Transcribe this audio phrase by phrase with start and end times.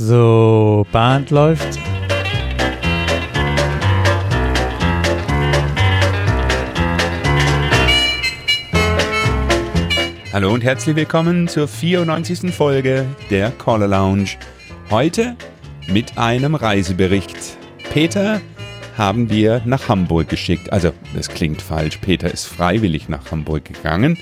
[0.00, 1.76] So, Band läuft.
[10.32, 12.54] Hallo und herzlich willkommen zur 94.
[12.54, 14.36] Folge der Caller Lounge.
[14.88, 15.36] Heute
[15.88, 17.36] mit einem Reisebericht.
[17.92, 18.40] Peter
[18.96, 20.72] haben wir nach Hamburg geschickt.
[20.72, 21.96] Also, das klingt falsch.
[21.96, 24.16] Peter ist freiwillig nach Hamburg gegangen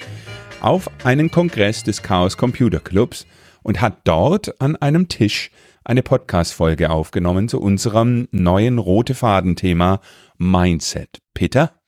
[0.63, 3.27] auf einen Kongress des Chaos Computer Clubs
[3.63, 5.51] und hat dort an einem Tisch
[5.87, 10.01] eine Podcast-Folge aufgenommen zu unserem neuen rote Faden-Thema
[10.37, 11.21] Mindset.
[11.33, 11.81] Peter,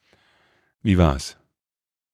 [0.83, 1.37] wie war's?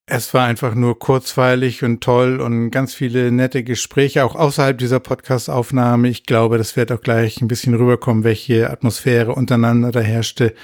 [0.07, 5.01] Es war einfach nur kurzweilig und toll und ganz viele nette Gespräche, auch außerhalb dieser
[5.01, 6.09] Podcast-Aufnahme.
[6.09, 10.55] Ich glaube, das wird auch gleich ein bisschen rüberkommen, welche Atmosphäre untereinander da herrschte.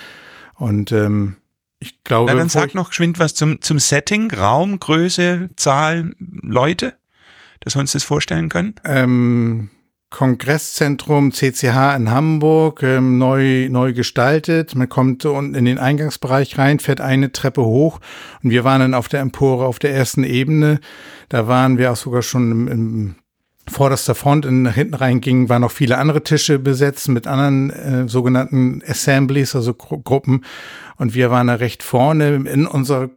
[0.54, 1.36] Und ähm,
[1.80, 2.32] ich glaube.
[2.32, 6.94] Na, dann sag noch geschwind was zum, zum Setting, Raum, Größe, Zahl, Leute,
[7.60, 8.74] dass wir uns das vorstellen können.
[8.84, 9.70] Ähm,
[10.10, 14.74] Kongresszentrum CCH in Hamburg, ähm, neu, neu gestaltet.
[14.74, 18.00] Man kommt unten in den Eingangsbereich rein, fährt eine Treppe hoch
[18.42, 20.80] und wir waren dann auf der Empore auf der ersten Ebene.
[21.28, 23.14] Da waren wir auch sogar schon im, im
[23.68, 24.46] vorderster Front.
[24.46, 29.54] In, nach hinten reingingen, waren noch viele andere Tische besetzt mit anderen äh, sogenannten Assemblies,
[29.54, 30.44] also Gru Gruppen.
[30.96, 33.10] Und wir waren da recht vorne in unserer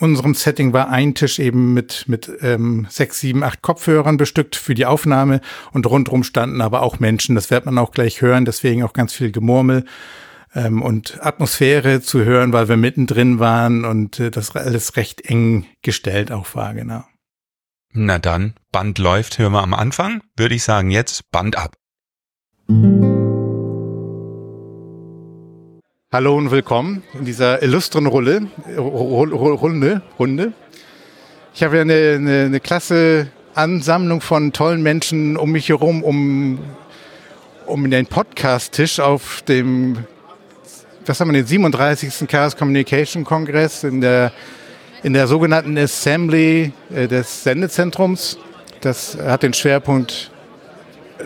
[0.00, 4.74] unserem Setting war ein Tisch eben mit, mit ähm, sechs, sieben, acht Kopfhörern bestückt für
[4.74, 5.40] die Aufnahme
[5.72, 7.34] und rundherum standen aber auch Menschen.
[7.34, 9.84] Das wird man auch gleich hören, deswegen auch ganz viel Gemurmel
[10.54, 15.66] ähm, und Atmosphäre zu hören, weil wir mittendrin waren und äh, das alles recht eng
[15.82, 17.04] gestellt auch war, genau.
[17.92, 21.76] Na dann, Band läuft, hören wir am Anfang, würde ich sagen jetzt Band ab.
[26.10, 28.46] Hallo und willkommen in dieser illustren Runde,
[28.78, 30.52] Runde.
[31.54, 36.60] Ich habe ja eine, eine, eine klasse Ansammlung von tollen Menschen um mich herum, um,
[37.66, 39.98] um den Podcast-Tisch auf dem,
[41.04, 42.26] was haben wir, den 37.
[42.26, 44.32] Chaos Communication Kongress in der,
[45.02, 48.38] in der sogenannten Assembly äh, des Sendezentrums.
[48.80, 50.30] Das hat den Schwerpunkt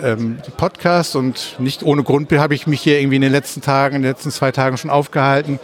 [0.02, 3.96] ähm, Podcast und nicht ohne Grund habe ich mich hier irgendwie in den letzten Tagen,
[3.96, 5.58] in den letzten zwei Tagen schon aufgehalten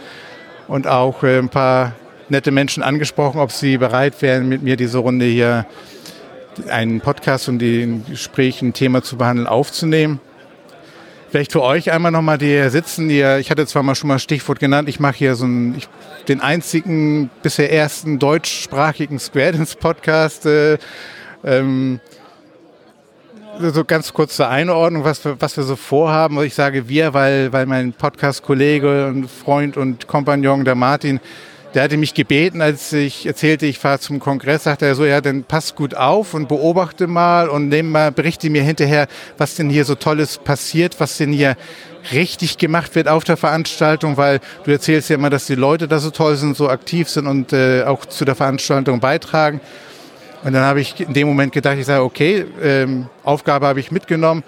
[0.67, 1.93] und auch äh, ein paar
[2.29, 5.65] nette Menschen angesprochen, ob sie bereit wären, mit mir diese Runde hier
[6.69, 10.19] einen Podcast und den Gesprächen ein Thema zu behandeln, aufzunehmen.
[11.29, 13.07] Vielleicht für euch einmal nochmal, die hier sitzen.
[13.07, 15.87] Die, ich hatte zwar mal schon mal Stichwort genannt, ich mache hier so einen, ich,
[16.27, 20.45] den einzigen, bisher ersten deutschsprachigen Square Dance Podcast.
[20.47, 20.79] Äh,
[21.43, 21.99] ähm,
[23.59, 26.41] so ganz kurz zur Einordnung, was wir, was wir so vorhaben.
[26.43, 31.19] Ich sage wir, weil, weil mein Podcast-Kollege und Freund und Kompagnon, der Martin,
[31.73, 35.21] der hatte mich gebeten, als ich erzählte, ich fahre zum Kongress, sagte er so, ja,
[35.21, 39.69] dann pass gut auf und beobachte mal und nehm mal, berichte mir hinterher, was denn
[39.69, 41.57] hier so Tolles passiert, was denn hier
[42.13, 45.99] richtig gemacht wird auf der Veranstaltung, weil du erzählst ja immer, dass die Leute da
[45.99, 49.59] so toll sind, so aktiv sind und äh, auch zu der Veranstaltung beitragen.
[50.43, 53.91] Und dann habe ich in dem Moment gedacht, ich sage, okay, ähm, Aufgabe habe ich
[53.91, 54.43] mitgenommen.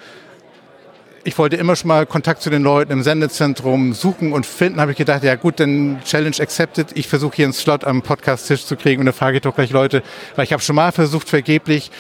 [1.24, 4.82] Ich wollte immer schon mal Kontakt zu den Leuten im Sendezentrum suchen und finden.
[4.82, 6.88] Habe ich gedacht, ja gut, dann Challenge accepted.
[6.96, 9.72] Ich versuche hier einen Slot am Podcast-Tisch zu kriegen und dann frage ich doch gleich
[9.72, 10.02] Leute,
[10.36, 11.92] weil ich habe schon mal versucht, vergeblich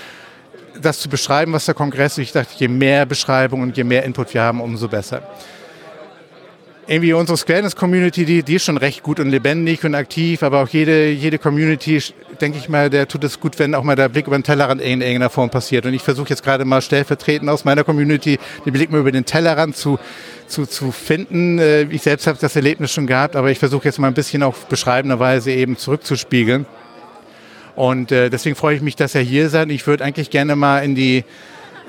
[0.81, 2.23] das zu beschreiben, was der Kongress ist.
[2.23, 5.21] Ich dachte, je mehr Beschreibung und je mehr Input wir haben, umso besser
[6.87, 10.67] irgendwie unsere Squareness-Community, die, die ist schon recht gut und lebendig und aktiv, aber auch
[10.67, 12.01] jede, jede Community,
[12.39, 14.81] denke ich mal, der tut es gut, wenn auch mal der Blick über den Tellerrand
[14.81, 15.85] in irgendeiner Form passiert.
[15.85, 19.25] Und ich versuche jetzt gerade mal stellvertretend aus meiner Community den Blick mal über den
[19.25, 19.99] Tellerrand zu,
[20.47, 21.59] zu, zu finden.
[21.59, 24.41] Äh, ich selbst habe das Erlebnis schon gehabt, aber ich versuche jetzt mal ein bisschen
[24.43, 26.65] auf beschreibender Weise eben zurückzuspiegeln.
[27.75, 29.69] Und äh, deswegen freue ich mich, dass er hier seid.
[29.69, 31.23] Ich würde eigentlich gerne mal in die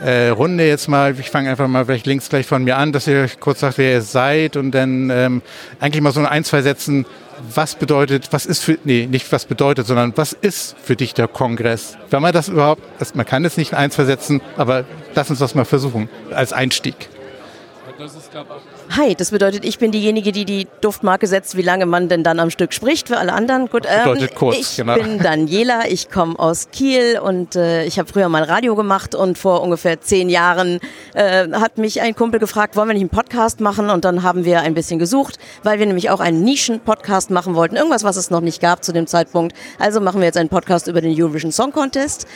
[0.03, 3.07] äh, Runde jetzt mal, ich fange einfach mal vielleicht links gleich von mir an, dass
[3.07, 5.43] ihr kurz sagt, wer ihr seid und dann ähm,
[5.81, 7.07] eigentlich mal so ein, zwei Sätzen,
[7.55, 11.29] was bedeutet, was ist für, nee, nicht was bedeutet, sondern was ist für dich der
[11.29, 11.97] Kongress?
[12.11, 12.83] Wenn man das überhaupt,
[13.15, 14.85] man kann es nicht in ein, zwei Sätzen, aber
[15.15, 17.09] lass uns das mal versuchen als Einstieg.
[17.99, 21.63] Das ist, glaube ich, Hi, das bedeutet, ich bin diejenige, die die Duftmarke setzt, wie
[21.63, 23.69] lange man denn dann am Stück spricht für alle anderen.
[23.69, 24.97] Gut, das bedeutet ähm, kurz, ich genau.
[24.97, 29.39] bin Daniela, ich komme aus Kiel und äh, ich habe früher mal Radio gemacht und
[29.39, 30.79] vor ungefähr zehn Jahren
[31.15, 33.89] äh, hat mich ein Kumpel gefragt, wollen wir nicht einen Podcast machen?
[33.89, 37.77] Und dann haben wir ein bisschen gesucht, weil wir nämlich auch einen Nischen-Podcast machen wollten.
[37.77, 39.57] Irgendwas, was es noch nicht gab zu dem Zeitpunkt.
[39.79, 42.27] Also machen wir jetzt einen Podcast über den Eurovision Song Contest.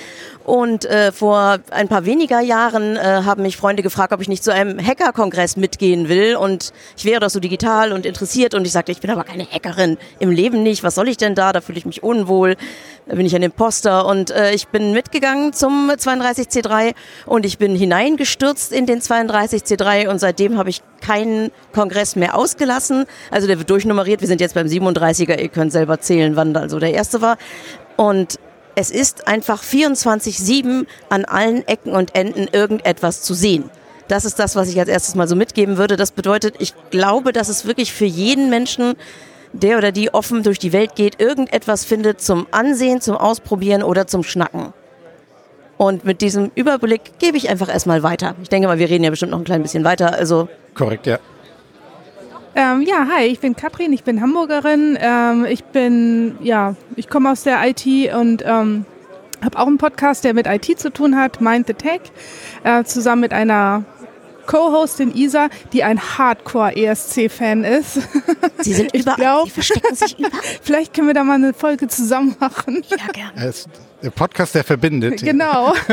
[0.47, 4.45] Und äh, vor ein paar weniger Jahren äh, haben mich Freunde gefragt, ob ich nicht
[4.45, 6.37] zu einem Hacker-Kongress mitgehen will.
[6.37, 8.55] Und ich wäre doch so digital und interessiert.
[8.55, 11.35] Und ich sagte, ich bin aber keine Hackerin, im Leben nicht, was soll ich denn
[11.35, 12.55] da, da fühle ich mich unwohl,
[13.09, 14.07] da bin ich ein Imposter.
[14.07, 16.95] Und äh, ich bin mitgegangen zum 32C3
[17.27, 23.07] und ich bin hineingestürzt in den 32C3 und seitdem habe ich keinen Kongress mehr ausgelassen,
[23.33, 26.79] also der wird durchnummeriert, wir sind jetzt beim 37er, ihr könnt selber zählen, wann also
[26.79, 27.37] der erste war.
[27.97, 28.39] Und
[28.77, 33.71] es ist einfach 24-7 an allen Ecken und Enden irgendetwas zu sehen.
[34.07, 35.97] Das ist das, was ich als erstes mal so mitgeben würde.
[35.97, 38.95] Das bedeutet, ich glaube, dass es wirklich für jeden Menschen,
[39.53, 44.07] der oder die offen durch die Welt geht, irgendetwas findet zum Ansehen, zum Ausprobieren oder
[44.07, 44.75] zum Schnacken.
[45.79, 48.37] Und mit diesem Überblick gebe ich einfach erstmal weiter.
[48.43, 50.15] Ich denke mal, wir reden ja bestimmt noch ein klein bisschen weiter.
[50.15, 51.19] Also Korrekt, ja.
[52.57, 54.97] Ähm, ja, hi, ich bin Katrin, ich bin Hamburgerin.
[55.01, 58.87] Ähm, ich bin, ja, ich komme aus der IT und ähm,
[59.45, 62.01] habe auch einen Podcast, der mit IT zu tun hat, Mind the Tech,
[62.65, 63.85] äh, zusammen mit einer
[64.47, 67.99] Co-Hostin Isa, die ein Hardcore-ESC-Fan ist.
[68.61, 70.41] Sie sind Ich überall, glaub- sie verstecken sich überall.
[70.63, 72.83] Vielleicht können wir da mal eine Folge zusammen machen.
[72.89, 73.53] Ja, gerne.
[74.03, 75.23] Der Podcast, der verbindet.
[75.23, 75.75] Genau.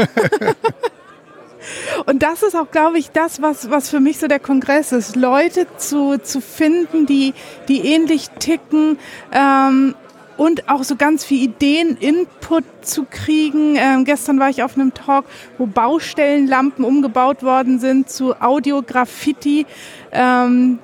[2.05, 5.15] Und das ist auch, glaube ich, das, was, was für mich so der Kongress ist.
[5.15, 7.33] Leute zu, zu finden, die,
[7.67, 8.97] die ähnlich ticken
[9.31, 9.95] ähm,
[10.37, 13.75] und auch so ganz viel Ideen, Input zu kriegen.
[13.77, 15.25] Ähm, gestern war ich auf einem Talk,
[15.57, 19.65] wo Baustellenlampen umgebaut worden sind zu Audio-Graffiti.
[20.11, 20.79] Ähm,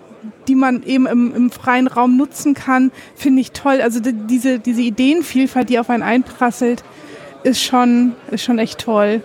[0.48, 3.82] die man eben im, im freien Raum nutzen kann, finde ich toll.
[3.82, 6.84] Also die, diese, diese Ideenvielfalt, die auf einen einprasselt,
[7.44, 9.22] ist schon, ist schon echt toll.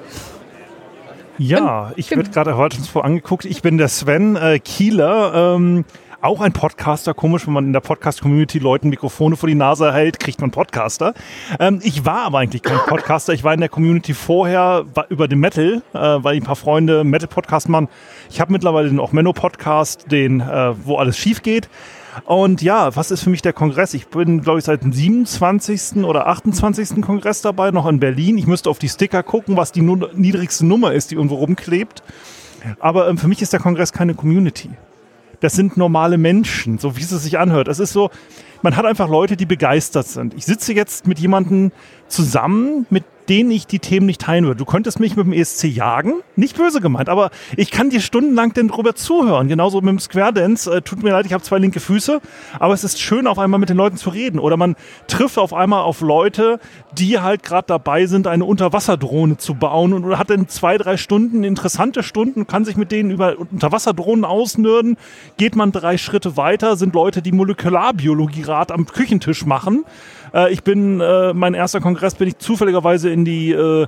[1.38, 3.44] Ja, ich wird gerade heute schon vor angeguckt.
[3.44, 5.54] Ich bin der Sven äh, Kieler.
[5.56, 5.84] Ähm,
[6.20, 10.20] auch ein Podcaster, komisch, wenn man in der Podcast-Community Leuten Mikrofone vor die Nase hält,
[10.20, 11.12] kriegt man Podcaster.
[11.58, 13.32] Ähm, ich war aber eigentlich kein Podcaster.
[13.32, 17.68] Ich war in der Community vorher über den Metal, äh, weil ein paar Freunde Metal-Podcast
[17.68, 17.88] machen.
[18.30, 21.68] Ich habe mittlerweile den auch Menno-Podcast, den, äh, wo alles schief geht.
[22.24, 23.94] Und ja, was ist für mich der Kongress?
[23.94, 26.04] Ich bin, glaube ich, seit dem 27.
[26.04, 27.02] oder 28.
[27.02, 28.38] Kongress dabei, noch in Berlin.
[28.38, 32.02] Ich müsste auf die Sticker gucken, was die nu niedrigste Nummer ist, die irgendwo rumklebt.
[32.78, 34.70] Aber ähm, für mich ist der Kongress keine Community.
[35.40, 37.68] Das sind normale Menschen, so wie es sich anhört.
[37.68, 38.10] Es ist so,
[38.62, 40.32] man hat einfach Leute, die begeistert sind.
[40.34, 41.72] Ich sitze jetzt mit jemandem
[42.08, 44.58] zusammen, mit denen ich die Themen nicht teilen würde.
[44.58, 48.52] Du könntest mich mit dem ESC jagen, nicht böse gemeint, aber ich kann dir stundenlang
[48.52, 49.48] denn drüber zuhören.
[49.48, 50.70] Genauso mit dem Square Dance.
[50.70, 52.20] Äh, tut mir leid, ich habe zwei linke Füße,
[52.58, 54.38] aber es ist schön, auf einmal mit den Leuten zu reden.
[54.38, 54.76] Oder man
[55.06, 56.60] trifft auf einmal auf Leute,
[56.92, 61.44] die halt gerade dabei sind, eine Unterwasserdrohne zu bauen und hat dann zwei, drei Stunden,
[61.44, 64.96] interessante Stunden, kann sich mit denen über Unterwasserdrohnen ausnörden.
[65.36, 69.84] Geht man drei Schritte weiter, sind Leute, die Molekularbiologie Rat am Küchentisch machen.
[70.34, 73.86] Äh, ich bin, äh, mein erster Kongress bin ich zufälligerweise in die äh,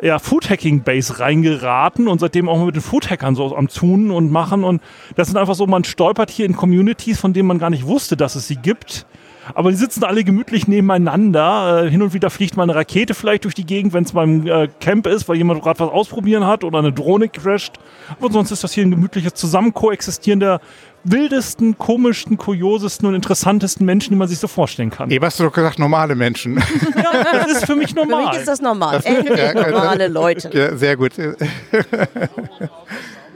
[0.00, 4.64] ja, Foodhacking-Base reingeraten und seitdem auch mit den Foodhackern so am Tun und machen.
[4.64, 4.82] Und
[5.16, 8.16] das sind einfach so, man stolpert hier in Communities, von denen man gar nicht wusste,
[8.16, 9.06] dass es sie gibt.
[9.54, 11.84] Aber die sitzen alle gemütlich nebeneinander.
[11.84, 14.46] Äh, hin und wieder fliegt mal eine Rakete vielleicht durch die Gegend, wenn es beim
[14.46, 17.78] äh, Camp ist, weil jemand gerade was ausprobieren hat oder eine Drohne crasht.
[18.20, 20.60] Aber sonst ist das hier ein gemütliches Zusammenkoexistieren der
[21.04, 25.10] wildesten, komischsten, kuriosesten und interessantesten Menschen, die man sich so vorstellen kann.
[25.10, 26.62] Eben hast du doch gesagt, normale Menschen.
[26.96, 28.28] Ja, das ist für mich Für normal.
[28.28, 29.00] mich ist das normal.
[29.04, 30.50] Endlich normale Leute.
[30.52, 31.12] ja, sehr gut.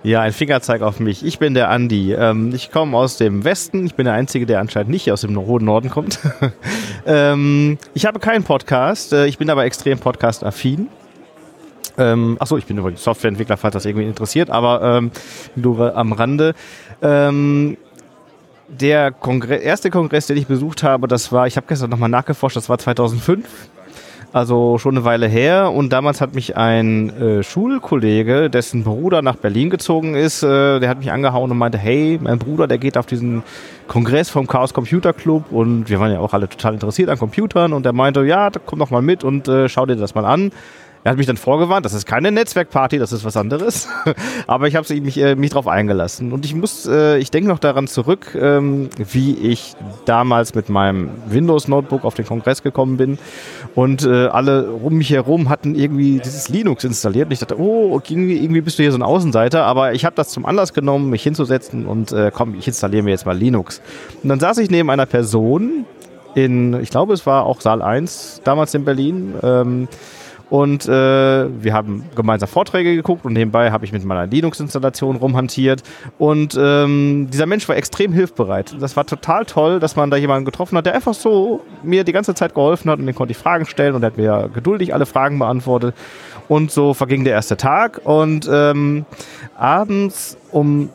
[0.04, 1.24] Ja, ein Fingerzeig auf mich.
[1.24, 2.12] Ich bin der Andi.
[2.12, 3.86] Ähm, ich komme aus dem Westen.
[3.86, 6.18] Ich bin der Einzige, der anscheinend nicht aus dem hohen Norden kommt.
[7.06, 9.12] ähm, ich habe keinen Podcast.
[9.12, 10.88] Äh, ich bin aber extrem podcast-affin.
[11.98, 15.12] Ähm, achso, ich bin übrigens Softwareentwickler, falls das irgendwie interessiert, aber ähm,
[15.54, 16.54] nur am Rande.
[17.02, 17.76] Ähm,
[18.68, 22.56] der Kongre erste Kongress, den ich besucht habe, das war, ich habe gestern nochmal nachgeforscht,
[22.56, 23.46] das war 2005.
[24.32, 29.36] Also schon eine Weile her und damals hat mich ein äh, Schulkollege, dessen Bruder nach
[29.36, 32.96] Berlin gezogen ist, äh, der hat mich angehauen und meinte, hey, mein Bruder, der geht
[32.96, 33.42] auf diesen
[33.88, 37.74] Kongress vom Chaos Computer Club und wir waren ja auch alle total interessiert an Computern
[37.74, 40.50] und der meinte, ja, komm doch mal mit und äh, schau dir das mal an.
[41.04, 43.88] Er hat mich dann vorgewarnt, das ist keine Netzwerkparty, das ist was anderes.
[44.46, 46.32] Aber ich habe mich, äh, mich drauf eingelassen.
[46.32, 51.10] Und ich muss, äh, ich denke noch daran zurück, ähm, wie ich damals mit meinem
[51.26, 53.18] Windows-Notebook auf den Kongress gekommen bin.
[53.74, 57.26] Und äh, alle um mich herum hatten irgendwie dieses Linux installiert.
[57.26, 59.64] Und ich dachte, oh, irgendwie, irgendwie bist du hier so ein Außenseiter.
[59.64, 63.10] Aber ich habe das zum Anlass genommen, mich hinzusetzen und äh, komm, ich installiere mir
[63.10, 63.80] jetzt mal Linux.
[64.22, 65.84] Und dann saß ich neben einer Person
[66.36, 69.34] in, ich glaube, es war auch Saal 1 damals in Berlin.
[69.42, 69.88] Ähm,
[70.52, 75.82] und äh, wir haben gemeinsam Vorträge geguckt und nebenbei habe ich mit meiner Linux-Installation rumhantiert.
[76.18, 78.76] Und ähm, dieser Mensch war extrem hilfbereit.
[78.78, 82.12] Das war total toll, dass man da jemanden getroffen hat, der einfach so mir die
[82.12, 84.92] ganze Zeit geholfen hat und den konnte ich Fragen stellen und er hat mir geduldig
[84.92, 85.94] alle Fragen beantwortet.
[86.48, 89.06] Und so verging der erste Tag und ähm,
[89.56, 90.90] abends um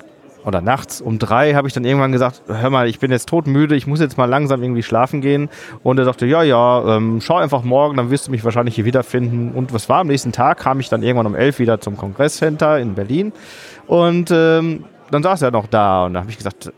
[0.47, 3.75] oder nachts um drei habe ich dann irgendwann gesagt, hör mal, ich bin jetzt todmüde,
[3.75, 5.49] ich muss jetzt mal langsam irgendwie schlafen gehen.
[5.83, 8.85] Und er sagte, ja, ja, ähm, schau einfach morgen, dann wirst du mich wahrscheinlich hier
[8.85, 9.51] wiederfinden.
[9.51, 12.79] Und was war am nächsten Tag, kam ich dann irgendwann um elf wieder zum Kongresscenter
[12.79, 13.33] in Berlin.
[13.87, 16.71] Und ähm, dann saß er noch da und da habe ich gesagt,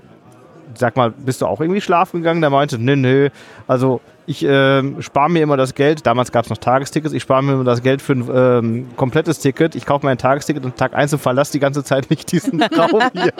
[0.74, 2.42] sag mal, bist du auch irgendwie schlafen gegangen?
[2.42, 3.30] Der meinte, nee, nee,
[3.68, 7.42] also ich ähm, spare mir immer das Geld, damals gab es noch Tagestickets, ich spare
[7.42, 10.76] mir immer das Geld für ein ähm, komplettes Ticket, ich kaufe mir ein Tagesticket und
[10.78, 13.34] Tag 1 und verlasse die ganze Zeit nicht diesen Raum hier.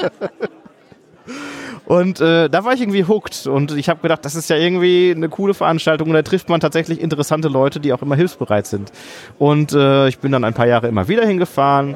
[1.86, 3.48] Und äh, da war ich irgendwie hooked.
[3.48, 6.10] Und ich habe gedacht, das ist ja irgendwie eine coole Veranstaltung.
[6.10, 8.92] Und da trifft man tatsächlich interessante Leute, die auch immer hilfsbereit sind.
[9.38, 11.96] Und äh, ich bin dann ein paar Jahre immer wieder hingefahren.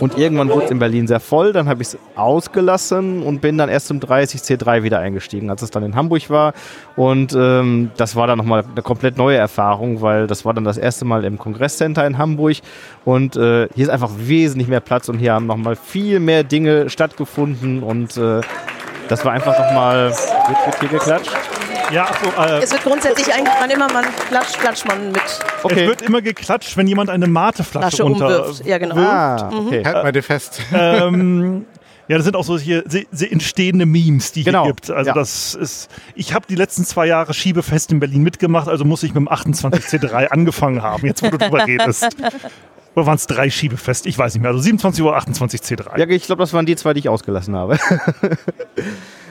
[0.00, 3.58] Und irgendwann wurde es in Berlin sehr voll, dann habe ich es ausgelassen und bin
[3.58, 6.54] dann erst zum 30C3 wieder eingestiegen, als es dann in Hamburg war.
[6.96, 10.78] Und ähm, das war dann nochmal eine komplett neue Erfahrung, weil das war dann das
[10.78, 12.56] erste Mal im Kongresscenter in Hamburg.
[13.04, 16.88] Und äh, hier ist einfach wesentlich mehr Platz und hier haben nochmal viel mehr Dinge
[16.88, 17.82] stattgefunden.
[17.82, 18.40] Und äh,
[19.10, 20.10] das war einfach nochmal.
[20.10, 21.32] Wird, wird hier geklatscht?
[21.92, 25.22] Ja, so, äh, Es wird grundsätzlich eigentlich, wann immer man klatscht, klatscht man mit
[25.68, 28.64] es wird immer geklatscht, wenn jemand eine Mateflasche runter umwirft.
[28.64, 28.96] Ja, genau.
[28.96, 29.84] Ah, okay.
[29.84, 30.62] Halt mal dir fest.
[30.72, 31.66] ähm,
[32.08, 34.90] ja, das sind auch so hier entstehende Memes, die Genau, hier gibt.
[34.90, 35.14] Also ja.
[35.14, 39.14] das ist, ich habe die letzten zwei Jahre Schiebefest in Berlin mitgemacht, also muss ich
[39.14, 42.16] mit dem 28C3 angefangen haben, jetzt wo du drüber redest.
[42.94, 44.06] Oder waren es drei Schiebefest?
[44.06, 44.50] Ich weiß nicht mehr.
[44.50, 45.98] Also 27 Uhr 28C3.
[45.98, 47.78] Ja, ich glaube, das waren die zwei, die ich ausgelassen habe.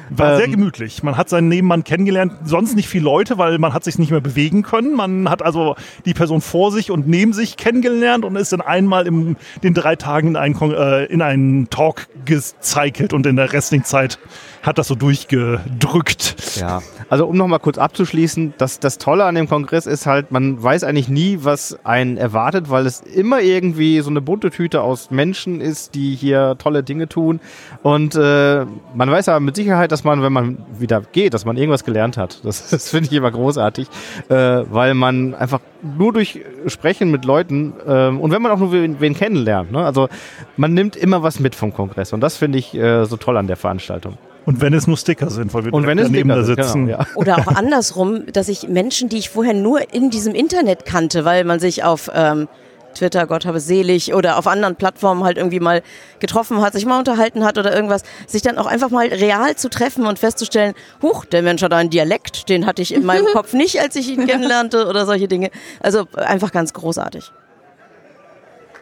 [0.10, 1.04] War sehr ähm, gemütlich.
[1.04, 4.22] Man hat seinen Nebenmann kennengelernt, sonst nicht viele Leute, weil man hat sich nicht mehr
[4.22, 4.96] bewegen können.
[4.96, 5.76] Man hat also
[6.06, 9.96] die Person vor sich und neben sich kennengelernt und ist dann einmal in den drei
[9.96, 14.20] Tagen in einen, äh, in einen Talk gezeigt und in der restlichen Zeit
[14.62, 16.36] hat das so durchgedrückt.
[16.60, 20.62] Ja, also um nochmal kurz abzuschließen, das, das Tolle an dem Kongress ist halt, man
[20.62, 25.12] weiß eigentlich nie, was einen erwartet, weil es immer irgendwie so eine bunte Tüte aus
[25.12, 27.40] Menschen ist, die hier tolle Dinge tun.
[27.84, 31.58] Und äh, man weiß aber mit Sicherheit, dass man, wenn man wieder geht, dass man
[31.58, 32.44] irgendwas gelernt hat.
[32.44, 33.88] Das, das finde ich immer großartig,
[34.30, 38.72] äh, weil man einfach nur durch Sprechen mit Leuten ähm, und wenn man auch nur
[38.72, 39.86] wen, wen kennenlernt, ne?
[39.86, 40.10] also
[40.58, 43.48] man nimmt immer was mit vom Kongress und das finde ich äh, so toll an
[43.48, 44.18] der Veranstaltung.
[44.46, 46.88] Und wenn es nur Sticker sind, weil wir Und wenn es daneben da sind, sitzen.
[46.88, 47.08] genau, ja.
[47.16, 51.44] Oder auch andersrum, dass ich Menschen, die ich vorher nur in diesem Internet kannte, weil
[51.44, 52.48] man sich auf ähm,
[52.96, 55.82] Twitter, Gott habe selig, oder auf anderen Plattformen halt irgendwie mal
[56.20, 59.70] getroffen hat, sich mal unterhalten hat oder irgendwas, sich dann auch einfach mal real zu
[59.70, 63.54] treffen und festzustellen, huch, der Mensch hat einen Dialekt, den hatte ich in meinem Kopf
[63.54, 65.52] nicht, als ich ihn kennenlernte oder solche Dinge.
[65.80, 67.32] Also einfach ganz großartig.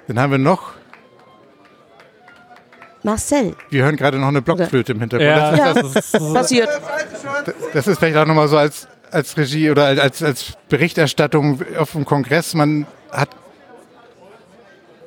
[0.08, 0.72] Dann haben wir noch,
[3.08, 5.30] Marcel, wir hören gerade noch eine Blockflöte im Hintergrund.
[5.30, 5.52] Ja.
[5.52, 5.72] Das, Ja.
[5.72, 6.70] ist, das, ist, passiert.
[7.74, 12.04] das ist vielleicht auch nochmal so als, als Regie oder als, als Berichterstattung auf dem
[12.04, 12.54] Kongress.
[12.54, 13.30] Man hat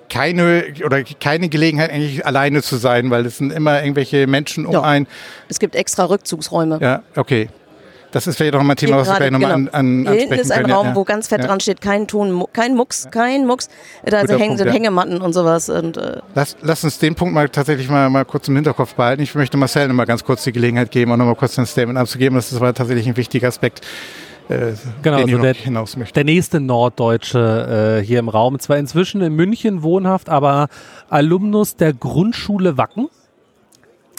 [0.09, 4.73] keine oder keine Gelegenheit eigentlich alleine zu sein, weil es sind immer irgendwelche Menschen um
[4.73, 4.81] Ja.
[4.83, 5.07] einen.
[5.49, 6.79] Es gibt extra Rückzugsräume.
[6.81, 7.49] Ja, okay.
[8.13, 10.11] Das ist vielleicht auch nochmal ein Thema, was wir vielleicht nochmal gerade, an, an genau.
[10.11, 10.73] Hier hinten ist ein können.
[10.73, 11.47] Raum, ja, wo ganz fett ja.
[11.47, 13.69] dran steht, kein Ton, kein Mucks, kein Mucks.
[14.05, 14.73] Da Guter hängen Punkt, sind ja.
[14.73, 15.69] Hängematten und sowas.
[15.69, 19.23] Und, äh, Lass, lass uns den Punkt mal tatsächlich mal, mal kurz im Hinterkopf behalten.
[19.23, 21.67] Ich möchte Marcel noch mal ganz kurz die Gelegenheit geben, auch noch mal kurz ein
[21.67, 22.35] Statement abzugeben.
[22.37, 23.87] Das ist aber tatsächlich ein wichtiger Aspekt,
[24.49, 26.15] äh, Genau, den ich also der- hinaus möchte.
[26.15, 30.69] Der nächste Norddeutsche äh, hier im Raum, zwar inzwischen in München wohnhaft, aber
[31.09, 33.09] Alumnus der Grundschule Wacken.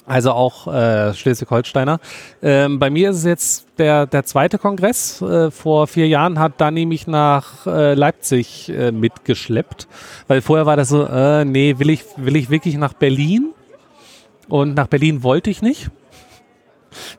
[0.05, 1.99] Also auch äh, Schleswig-Holsteiner.
[2.41, 5.21] Ähm, bei mir ist es jetzt der, der zweite Kongress.
[5.21, 9.87] Äh, vor vier Jahren hat Dani mich nach äh, Leipzig äh, mitgeschleppt,
[10.27, 13.53] weil vorher war das so, äh, nee, will ich, will ich wirklich nach Berlin?
[14.49, 15.91] Und nach Berlin wollte ich nicht.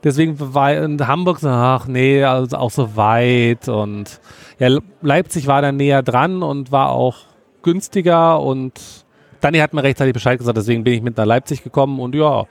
[0.04, 4.20] Deswegen war in Hamburg so, ach nee, also auch so weit und
[4.58, 7.18] ja, Le- Leipzig war dann näher dran und war auch
[7.62, 9.01] günstiger und
[9.42, 12.46] Dani hat mir rechtzeitig Bescheid gesagt, deswegen bin ich mit nach Leipzig gekommen und ja,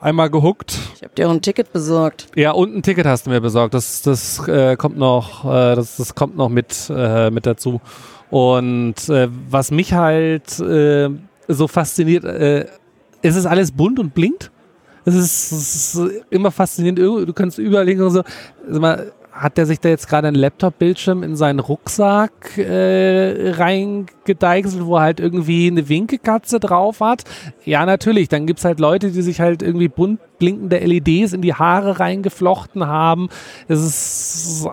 [0.00, 0.78] einmal gehuckt.
[0.96, 2.26] ich habe dir auch ein Ticket besorgt.
[2.34, 3.74] Ja, und ein Ticket hast du mir besorgt.
[3.74, 7.80] Das, das äh, kommt noch, äh, das, das kommt noch mit, äh, mit dazu.
[8.30, 11.08] Und äh, was mich halt äh,
[11.48, 12.66] so fasziniert, äh,
[13.22, 14.50] es ist alles bunt und blinkt.
[15.06, 16.98] Es ist, es ist immer faszinierend.
[16.98, 18.22] Du kannst überlegen und so,
[18.68, 24.86] sag mal, hat der sich da jetzt gerade einen Laptop-Bildschirm in seinen Rucksack äh, reingedeichselt,
[24.86, 27.24] wo er halt irgendwie eine Winkekatze drauf hat?
[27.64, 28.28] Ja, natürlich.
[28.28, 32.86] Dann gibt's halt Leute, die sich halt irgendwie bunt blinkende LEDs in die Haare reingeflochten
[32.86, 33.28] haben.
[33.68, 34.68] Es ist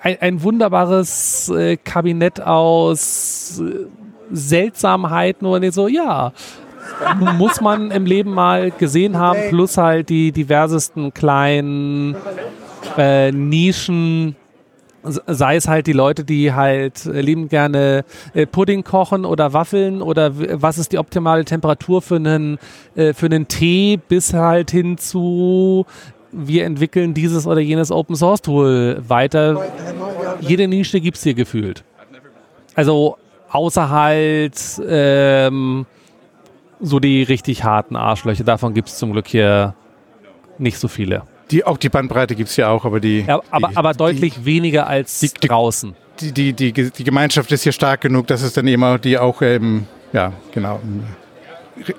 [0.00, 3.86] ein, ein wunderbares äh, Kabinett aus äh,
[4.30, 6.32] Seltsamheiten, wo man so, ja,
[7.36, 12.16] muss man im Leben mal gesehen haben, plus halt die diversesten kleinen
[12.96, 14.36] äh, Nischen
[15.04, 20.02] sei es halt die Leute, die halt äh, lieben gerne äh, Pudding kochen oder Waffeln
[20.02, 22.58] oder was ist die optimale Temperatur für einen,
[22.94, 25.86] äh, für einen Tee bis halt hin zu
[26.32, 29.64] wir entwickeln dieses oder jenes Open Source Tool weiter.
[30.40, 31.84] Jede Nische gibt's hier gefühlt.
[32.74, 33.18] Also
[33.50, 35.86] außer halt ähm,
[36.80, 39.74] so die richtig harten Arschlöcher, davon gibt's zum Glück hier
[40.58, 41.22] nicht so viele.
[41.50, 44.86] Die, auch die Bandbreite gibt's ja auch, aber die, Ja, aber, die, aber deutlich weniger
[44.86, 45.94] als die- die- draußen.
[46.20, 49.42] die, die, die, die Gemeinschaft ist hier stark genug, dass es dann immer die auch,
[49.42, 51.04] ähm, ja, genau, ähm,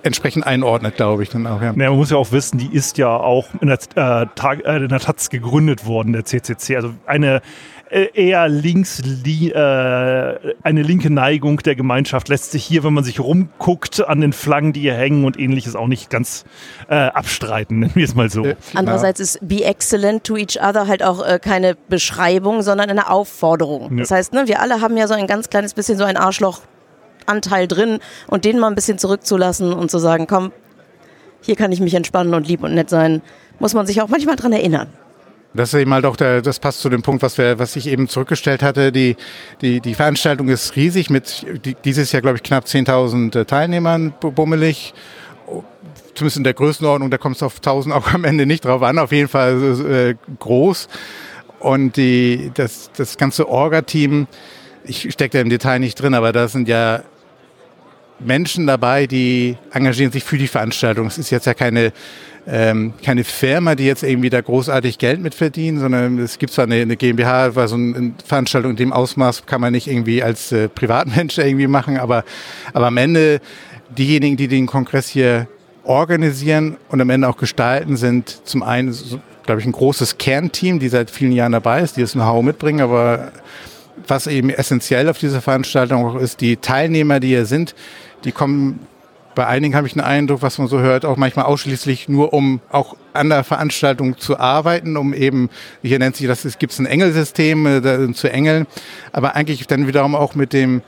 [0.04, 1.62] entsprechend einordnet, glaube ich dann auch.
[1.62, 1.68] Ja.
[1.76, 4.78] Ja, man muss ja auch wissen, die ist ja auch in der, äh, Tag, äh,
[4.78, 6.78] in der Taz gegründet worden, der CCC.
[6.78, 7.42] Also eine
[7.90, 13.20] eher links, li äh, eine linke Neigung der Gemeinschaft lässt sich hier, wenn man sich
[13.20, 16.46] rumguckt, an den Flaggen, die hier hängen und ähnliches auch nicht ganz
[16.90, 18.44] äh, abstreiten, nennen wir es mal so.
[18.44, 23.10] Äh, Andererseits ist be excellent to each other halt auch äh, keine Beschreibung, sondern eine
[23.10, 23.92] Aufforderung.
[23.92, 24.00] Ja.
[24.00, 27.68] Das heißt, ne, wir alle haben ja so ein ganz kleines bisschen so ein Arschlochanteil
[27.68, 30.52] drin und den mal ein bisschen zurückzulassen und zu sagen, komm,
[31.42, 33.22] hier kann ich mich entspannen und lieb und nett sein,
[33.60, 34.88] muss man sich auch manchmal dran erinnern.
[35.56, 37.88] Das ist eben halt auch der, das passt zu dem Punkt, was wir, was ich
[37.88, 38.92] eben zurückgestellt hatte.
[38.92, 39.16] Die,
[39.62, 44.14] die, die Veranstaltung ist riesig mit die, dieses Jahr, glaube ich, knapp 10.000 äh, Teilnehmern
[44.20, 44.94] bu- bummelig.
[45.48, 45.64] Oh,
[46.14, 49.00] Zumindest in der Größenordnung, da kommt es auf 1.000 auch am Ende nicht drauf an.
[49.00, 50.88] Auf jeden Fall äh, groß.
[51.60, 54.28] Und die, das, das ganze Orga-Team,
[54.84, 57.02] ich stecke da im Detail nicht drin, aber da sind ja
[58.20, 61.08] Menschen dabei, die engagieren sich für die Veranstaltung.
[61.08, 61.92] Es ist jetzt ja keine,
[62.48, 66.66] ähm, keine Firma, die jetzt irgendwie da großartig Geld mit verdienen, sondern es gibt zwar
[66.66, 70.52] eine, eine GmbH, weil so eine Veranstaltung in dem Ausmaß kann man nicht irgendwie als
[70.52, 72.24] äh, Privatmensch irgendwie machen, aber,
[72.74, 73.42] aber am Ende
[73.98, 75.48] diejenigen, die den Kongress hier
[75.84, 80.80] organisieren und am Ende auch gestalten, sind zum einen, so, glaube ich, ein großes Kernteam,
[80.80, 83.32] die seit vielen Jahren dabei ist, die das Know-how mitbringen, aber
[84.08, 87.76] was eben essentiell auf dieser Veranstaltung auch ist, die Teilnehmer, die hier sind,
[88.24, 88.80] die kommen,
[89.36, 92.62] bei einigen habe ich den Eindruck, was man so hört, auch manchmal ausschließlich nur, um
[92.70, 95.50] auch an der Veranstaltung zu arbeiten, um eben,
[95.82, 98.66] hier nennt sich das, es gibt ein Engelsystem äh, zu engeln,
[99.12, 100.82] aber eigentlich dann wiederum auch mit dem,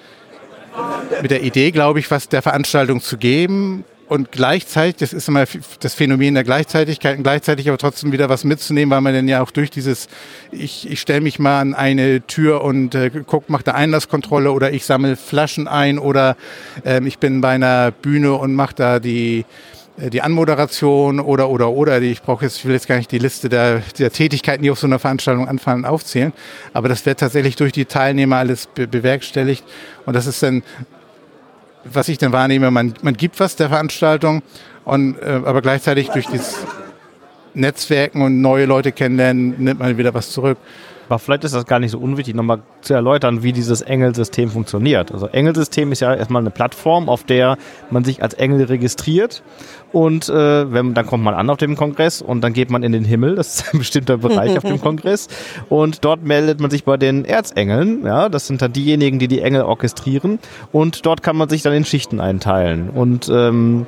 [1.22, 5.46] mit der Idee, glaube ich, was der Veranstaltung zu geben und gleichzeitig, das ist immer
[5.80, 9.42] das Phänomen der Gleichzeitigkeit und gleichzeitig aber trotzdem wieder was mitzunehmen, weil man dann ja
[9.42, 10.08] auch durch dieses,
[10.52, 14.72] ich, ich stelle mich mal an eine Tür und äh, guck, mache da Einlasskontrolle oder
[14.72, 16.38] ich sammle Flaschen ein oder
[16.86, 19.46] ähm, ich bin bei einer Bühne und mache da die
[19.98, 22.00] äh, die Anmoderation oder oder oder.
[22.00, 24.72] Die ich brauche jetzt ich will jetzt gar nicht die Liste der, der Tätigkeiten, die
[24.72, 26.32] auf so einer Veranstaltung anfallen, aufzählen,
[26.74, 29.66] aber das wird tatsächlich durch die Teilnehmer alles be bewerkstelligt.
[30.06, 30.64] Und das ist dann
[31.94, 34.42] was ich dann wahrnehme, man, man gibt was der Veranstaltung,
[34.86, 36.66] und, äh, aber gleichzeitig durch dieses
[37.54, 40.58] Netzwerken und neue Leute kennenlernen, nimmt man wieder was zurück.
[41.10, 45.12] Aber vielleicht ist das gar nicht so unwichtig, nochmal zu erläutern, wie dieses Engelsystem funktioniert.
[45.12, 47.58] Also Engelsystem ist ja erstmal eine Plattform, auf der
[47.90, 49.44] man sich als Engel registriert.
[49.94, 52.92] Und äh, wenn, dann kommt man an auf dem Kongress und dann geht man in
[52.92, 55.28] den Himmel, das ist ein bestimmter Bereich auf dem Kongress.
[55.70, 59.42] Und dort meldet man sich bei den Erzengeln, ja, das sind dann diejenigen, die die
[59.42, 60.40] Engel orchestrieren.
[60.72, 62.90] Und dort kann man sich dann in Schichten einteilen.
[62.90, 63.88] Und ähm,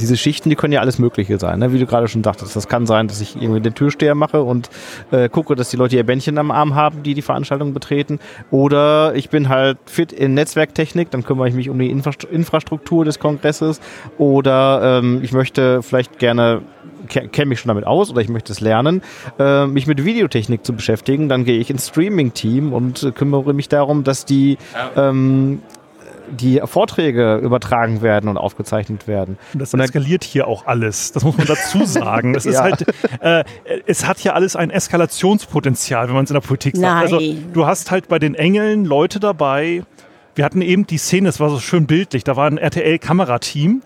[0.00, 1.72] diese Schichten, die können ja alles Mögliche sein, ne?
[1.72, 2.56] wie du gerade schon sagtest.
[2.56, 4.70] Das kann sein, dass ich irgendwie den Türsteher mache und
[5.10, 8.18] äh, gucke, dass die Leute ihr Bändchen am Arm haben, die die Veranstaltung betreten.
[8.50, 13.04] Oder ich bin halt fit in Netzwerktechnik, dann kümmere ich mich um die Infrastru Infrastruktur
[13.04, 13.80] des Kongresses.
[14.18, 16.62] Oder ähm, ich möchte vielleicht gerne
[17.06, 19.02] kenne mich schon damit aus oder ich möchte es lernen,
[19.38, 24.04] äh, mich mit Videotechnik zu beschäftigen, dann gehe ich ins Streaming-Team und kümmere mich darum,
[24.04, 24.56] dass die
[24.96, 25.60] ähm,
[26.30, 29.38] die Vorträge übertragen werden und aufgezeichnet werden.
[29.52, 31.12] Und das Und eskaliert hier auch alles.
[31.12, 32.34] Das muss man dazu sagen.
[32.34, 32.62] Es ist Ja.
[32.62, 32.84] halt,
[33.20, 33.44] äh,
[33.86, 37.02] es hat ja alles ein Eskalationspotenzial, wenn man es in der Politik sagt.
[37.02, 37.50] Also Nein.
[37.52, 39.82] du hast halt bei den Engeln Leute dabei.
[40.34, 42.24] Wir hatten eben die Szene, es war so schön bildlich.
[42.24, 43.82] Da war ein RTL-Kamerateam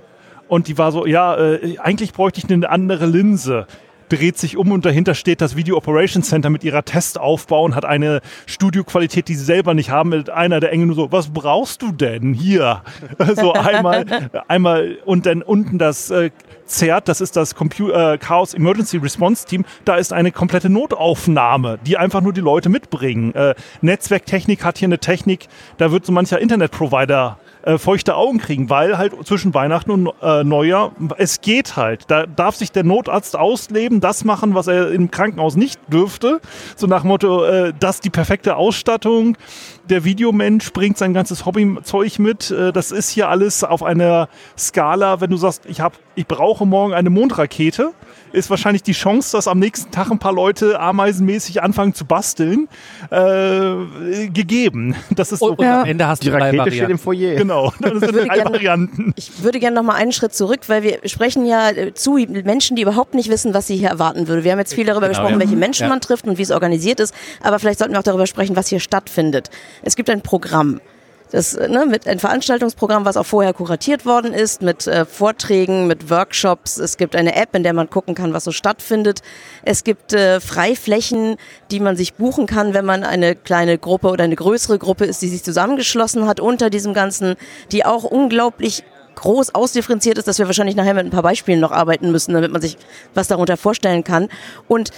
[0.48, 3.66] und die war so, ja, äh, eigentlich bräuchte ich eine andere Linse.
[4.08, 7.84] Dreht sich um und dahinter steht das Video Operations Center mit ihrer Testaufbau und hat
[7.84, 10.10] eine Studioqualität, die sie selber nicht haben.
[10.10, 12.82] Mit einer der Engel nur so, was brauchst du denn hier?
[13.34, 14.06] So einmal,
[14.48, 16.30] einmal und dann unten das äh,
[16.66, 21.78] ZERT, das ist das Compu äh, Chaos Emergency Response Team, da ist eine komplette Notaufnahme,
[21.84, 23.34] die einfach nur die Leute mitbringen.
[23.34, 27.38] Äh, Netzwerktechnik hat hier eine Technik, da wird so mancher Internetprovider
[27.68, 32.04] äh, feuchte Augen kriegen, weil halt zwischen Weihnachten und äh, Neujahr, es geht halt.
[32.08, 36.40] Da darf sich der Notarzt ausleben, das machen, was er im Krankenhaus nicht dürfte.
[36.76, 39.36] So nach dem Motto, äh, das die perfekte Ausstattung.
[39.90, 42.50] Der Videomensch bringt sein ganzes Hobbyzeug mit.
[42.50, 46.64] Äh, das ist hier alles auf einer Skala, wenn du sagst, ich, hab, ich brauche
[46.64, 47.92] morgen eine Mondrakete
[48.32, 52.68] ist wahrscheinlich die Chance, dass am nächsten Tag ein paar Leute ameisenmäßig anfangen zu basteln,
[53.10, 54.94] äh, gegeben.
[55.10, 55.52] Das ist so.
[55.52, 57.34] Und am Ende hast Die du Rakete steht im Foyer.
[57.36, 59.12] Genau, das sind drei gerne- Varianten.
[59.16, 62.76] Ich würde gerne noch mal einen Schritt zurück, weil wir sprechen ja äh, zu Menschen,
[62.76, 64.44] die überhaupt nicht wissen, was sie hier erwarten würde.
[64.44, 65.40] Wir haben jetzt viel darüber gesprochen, ja.
[65.40, 65.88] welche Menschen Ja.
[65.88, 68.68] man trifft und wie es organisiert ist, aber vielleicht sollten wir auch darüber sprechen, was
[68.68, 69.50] hier stattfindet.
[69.82, 70.80] Es gibt ein Programm.
[71.30, 76.08] Das, ne, mit ein Veranstaltungsprogramm, was auch vorher kuratiert worden ist, mit äh, Vorträgen, mit
[76.08, 76.78] Workshops.
[76.78, 79.20] Es gibt eine App, in der man gucken kann, was so stattfindet.
[79.62, 81.36] Es gibt äh, Freiflächen,
[81.70, 85.20] die man sich buchen kann, wenn man eine kleine Gruppe oder eine größere Gruppe ist,
[85.20, 87.36] die sich zusammengeschlossen hat unter diesem Ganzen,
[87.72, 88.84] die auch unglaublich
[89.16, 92.52] groß ausdifferenziert ist, dass wir wahrscheinlich nachher mit ein paar Beispielen noch arbeiten müssen, damit
[92.52, 92.78] man sich
[93.14, 94.28] was darunter vorstellen kann.
[94.68, 94.90] Und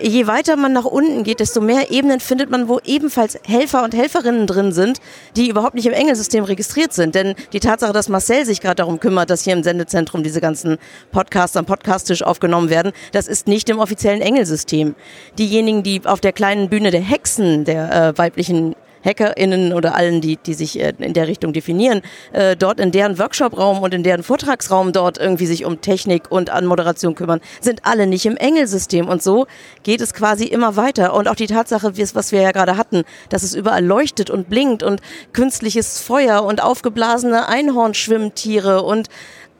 [0.00, 3.94] je weiter man nach unten geht, desto mehr Ebenen findet man, wo ebenfalls Helfer und
[3.94, 5.00] Helferinnen drin sind,
[5.36, 7.14] die überhaupt nicht im Engelsystem registriert sind.
[7.14, 10.78] Denn die Tatsache, dass Marcel sich gerade darum kümmert, dass hier im Sendezentrum diese ganzen
[11.12, 14.94] Podcasts am Podcasttisch aufgenommen werden, das ist nicht im offiziellen Engelsystem.
[15.38, 20.36] Diejenigen, die auf der kleinen Bühne der Hexen, der äh, weiblichen HackerInnen oder allen, die,
[20.36, 24.22] die sich äh, in der Richtung definieren, äh, dort in deren Workshopraum und in deren
[24.22, 29.08] Vortragsraum dort irgendwie sich um Technik und an Moderation kümmern, sind alle nicht im Engelsystem.
[29.08, 29.46] Und so
[29.82, 31.14] geht es quasi immer weiter.
[31.14, 34.82] Und auch die Tatsache, was wir ja gerade hatten, dass es überall leuchtet und blinkt
[34.82, 35.00] und
[35.32, 39.08] künstliches Feuer und aufgeblasene Einhornschwimmtiere und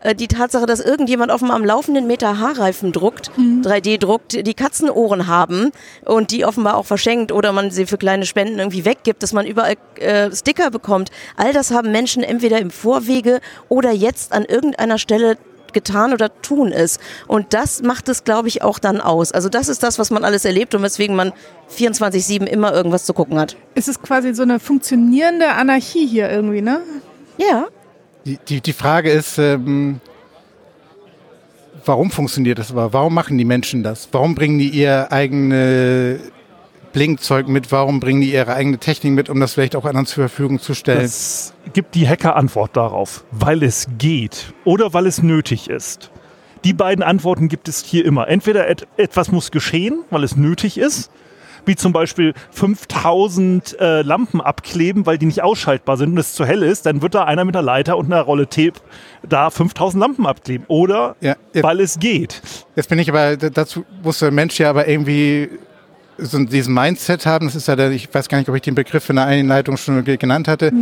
[0.05, 5.27] äh, die Tatsache, dass irgendjemand dem am laufenden Meter Haarreifen druckt, 3D druckt, die Katzenohren
[5.27, 5.73] haben
[6.05, 9.47] und die offenbar auch verschenkt oder man sie für kleine Spenden irgendwie weggibt, dass man
[9.47, 11.11] überall äh, Sticker bekommt.
[11.37, 15.37] All das haben Menschen entweder im Vorwege oder jetzt an irgendeiner Stelle
[15.73, 16.99] getan oder tun es.
[17.27, 19.33] Und das macht es, glaube ich, auch dann aus.
[19.33, 21.33] Also das ist das, was man alles erlebt und weswegen man
[21.77, 23.57] 24-7 immer irgendwas zu gucken hat.
[23.75, 26.81] Es ist quasi so eine funktionierende Anarchie hier irgendwie, ne?
[27.37, 27.67] Ja.
[28.24, 30.00] Die, die, die Frage ist, ähm,
[31.84, 32.92] warum funktioniert das aber?
[32.92, 34.08] Warum machen die Menschen das?
[34.12, 36.20] Warum bringen die ihr eigene
[36.94, 37.70] Blinkzeug mit?
[37.70, 40.72] Warum bringen die ihre eigene Technik mit, um das vielleicht auch anderen zur Verfügung zu
[40.72, 41.02] stellen?
[41.02, 46.10] Es gibt die Hacker-Antwort darauf, weil es geht oder weil es nötig ist.
[46.64, 48.26] Die beiden Antworten gibt es hier immer.
[48.28, 51.10] Entweder et etwas muss geschehen, weil es nötig ist,
[51.66, 56.44] wie zum Beispiel 5000 äh, Lampen abkleben, weil die nicht ausschaltbar sind und es zu
[56.46, 58.74] hell ist, dann wird da einer mit einer Leiter und einer Rolle Tape
[59.29, 60.64] da 5000 Lampen abkleben.
[60.68, 61.62] Oder Ja, ja.
[61.62, 62.42] weil es geht.
[62.77, 65.48] Jetzt bin ich aber, dazu muss der Mensch ja aber irgendwie
[66.16, 67.46] so diesen Mindset haben.
[67.46, 69.77] Das ist ja der, ich weiß gar nicht, ob ich den Begriff in der Einleitung
[69.77, 70.72] schon ge- genannt hatte.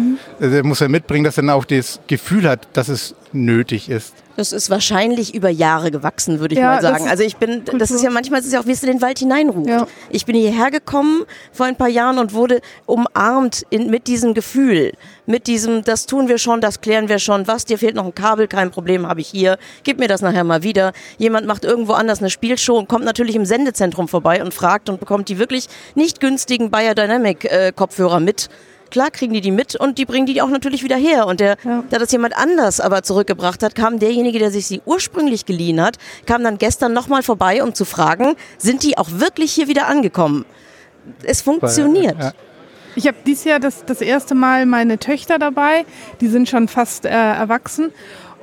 [0.40, 3.88] Äh, Der muss er mitbringen, dass er dann auch das Gefühl hat, dass es nötig
[3.88, 4.14] ist.
[4.37, 7.05] Das ist wahrscheinlich über Jahre gewachsen, würde ich Ja, mal das sagen.
[7.05, 8.90] ist Also ich bin, das ist ja manchmal ist es ja auch, wie es in
[8.90, 9.68] den Wald hineinruft.
[9.68, 9.87] Ja.
[10.11, 14.92] Ich bin hierher gekommen vor ein paar Jahren und wurde umarmt in, mit diesem Gefühl,
[15.27, 17.47] mit diesem, das tun wir schon, das klären wir schon.
[17.47, 19.59] Was, dir fehlt noch ein Kabel, kein Problem, habe ich hier.
[19.85, 20.92] Gib mir das nachher mal wieder.
[21.18, 24.99] Jemand macht irgendwo anders eine Spielshow und kommt natürlich im Sendezentrum vorbei und fragt und
[24.99, 28.49] bekommt die wirklich nicht günstigen Biodynamic äh, Kopfhörer mit.
[28.92, 31.26] Klar kriegen die die mit und die bringen die auch natürlich wieder her.
[31.26, 31.83] Und der, Ja.
[31.88, 35.96] da das jemand anders aber zurückgebracht hat, kam derjenige, der sich sie ursprünglich geliehen hat,
[36.26, 40.44] kam dann gestern nochmal vorbei, um zu fragen, sind die auch wirklich hier wieder angekommen?
[41.24, 42.18] Es funktioniert.
[42.20, 42.33] Ja.
[42.94, 45.87] Ich habe dieses Jahr das, das erste Mal meine Töchter dabei.
[46.20, 47.92] Die sind schon fast äh, erwachsen.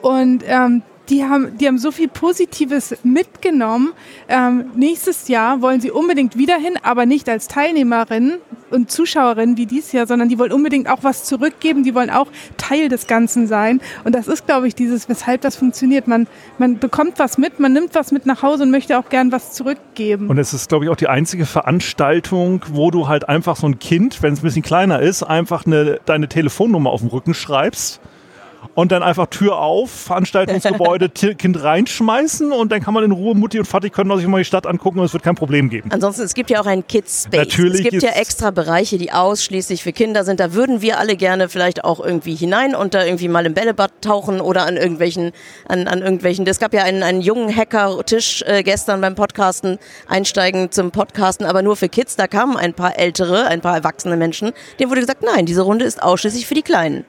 [0.01, 3.93] Und ähm, die haben, die haben so viel Positives mitgenommen.
[4.27, 8.35] Ähm, nächstes Jahr wollen sie unbedingt wieder hin, aber nicht als Teilnehmerin
[8.69, 11.83] und Zuschauerin wie dieses Jahr, sondern die wollen unbedingt auch was zurückgeben.
[11.83, 13.81] Die wollen auch Teil des Ganzen sein.
[14.03, 16.07] Und das ist, glaube ich, dieses, weshalb das funktioniert.
[16.07, 19.31] Man, man bekommt was mit, man nimmt was mit nach Hause und möchte auch gern
[19.31, 20.29] was zurückgeben.
[20.29, 23.79] Und es ist, glaube ich, auch die einzige Veranstaltung, wo du halt einfach so ein
[23.79, 27.99] Kind, wenn es ein bisschen kleiner ist, einfach eine, deine Telefonnummer auf dem Rücken schreibst
[28.79, 33.59] und dann einfach Tür auf, Veranstaltungsgebäude, Kind reinschmeißen und dann kann man in Ruhe, Mutti
[33.59, 35.91] und Vati können sich mal die Stadt angucken und es wird kein Problem geben.
[35.91, 37.39] Ansonsten, es gibt ja auch einen Kids Space.
[37.39, 40.39] Natürlich es gibt ja extra Bereiche, die ausschließlich für Kinder sind.
[40.39, 43.91] Da würden wir alle gerne vielleicht auch irgendwie hinein und da irgendwie mal im Bällebad
[43.99, 45.33] tauchen oder an irgendwelchen,
[45.67, 46.47] an, an irgendwelchen.
[46.47, 51.63] Es gab ja einen, einen jungen Hacker-Tisch äh, gestern beim Podcasten, einsteigen zum Podcasten, aber
[51.63, 52.15] nur für Kids.
[52.15, 54.53] Da kamen ein paar ältere, ein paar erwachsene Menschen.
[54.79, 57.03] Denen wurde gesagt, nein, diese Runde ist ausschließlich für die Kleinen.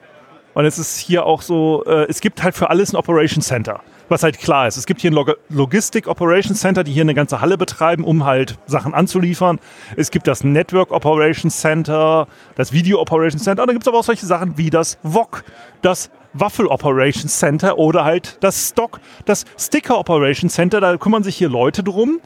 [0.53, 3.81] Und es ist hier auch so, äh, es gibt halt für alles ein Operation Center.
[4.09, 4.75] was halt klar ist.
[4.75, 8.25] Es gibt hier ein Log Logistik Operations Center, die hier eine ganze Halle betreiben, um
[8.25, 9.57] halt Sachen anzuliefern.
[9.95, 13.63] Es gibt das Network Operations Center, das Video Operations Center.
[13.63, 15.45] Und dann gibt es aber auch solche Sachen wie das VOC,
[15.81, 20.81] das Waffel Operations Center oder halt das Stock, das Sticker Operations Center.
[20.81, 22.19] Da kümmern sich hier Leute drum,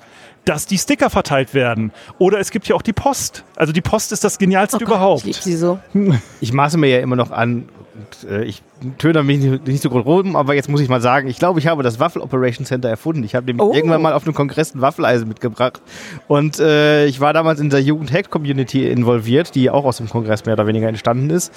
[0.44, 1.92] dass die Sticker verteilt werden.
[2.18, 3.44] Oder es gibt hier auch die Post.
[3.56, 5.26] Also die Post ist das Genialste Oh Gott, überhaupt.
[5.28, 5.78] Ich sie so.
[6.42, 8.62] Ich maße mir ja immer noch an, und, äh, ich
[8.98, 11.60] töne mich nicht, nicht so gut rum, aber jetzt muss ich mal sagen, ich glaube,
[11.60, 13.24] ich habe das Waffel Operation Center erfunden.
[13.24, 13.74] Ich habe nämlich Oh.
[13.74, 15.82] irgendwann mal auf einem Kongress ein Waffeleisen mitgebracht.
[16.28, 20.54] Und äh, ich war damals in der Jugend-Hack-Community involviert, die auch aus dem Kongress mehr
[20.56, 21.54] oder weniger entstanden ist.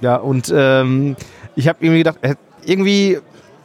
[0.00, 1.16] Ja, und ähm,
[1.56, 3.18] ich habe irgendwie gedacht, äh, irgendwie,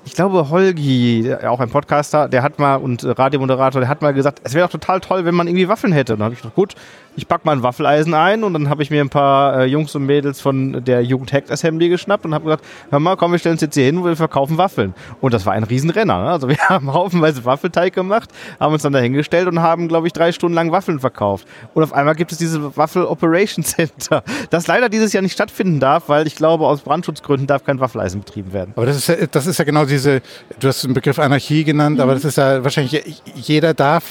[0.06, 4.42] ich glaube, Holgi, auch ein Podcaster, der hat mal und Radiomoderator, der hat mal gesagt,
[4.44, 6.14] es wäre doch total toll, wenn man irgendwie Waffeln hätte.
[6.14, 6.76] Und dann habe ich gedacht, gut,
[7.20, 9.94] ich pack mal ein Waffeleisen ein und dann habe ich mir ein paar äh, Jungs
[9.94, 13.40] und Mädels von der Jugend Hack Assembly geschnappt und habe gesagt, hör mal, komm, wir
[13.40, 14.94] stellen uns jetzt hier hin und wir verkaufen Waffeln.
[15.20, 16.24] Und das war ein Riesenrenner.
[16.24, 16.30] Ne?
[16.30, 18.30] Also wir haben haufenweise Waffelteig gemacht,
[18.60, 21.46] haben uns dann dahingestellt und haben, glaube ich, drei Stunden lang Waffeln verkauft.
[21.74, 25.82] Und auf einmal gibt es dieses Waffel Operation Center, das leider dieses Jahr nicht stattfinden
[25.82, 28.72] darf, weil ich glaube, aus Brandschutzgründen darf kein Waffeleisen betrieben werden.
[28.78, 30.22] Aber das ist, ja, das ist ja genau diese,
[30.60, 34.06] du hast den Begriff Anarchie genannt, aber das ist ja wahrscheinlich, jeder darf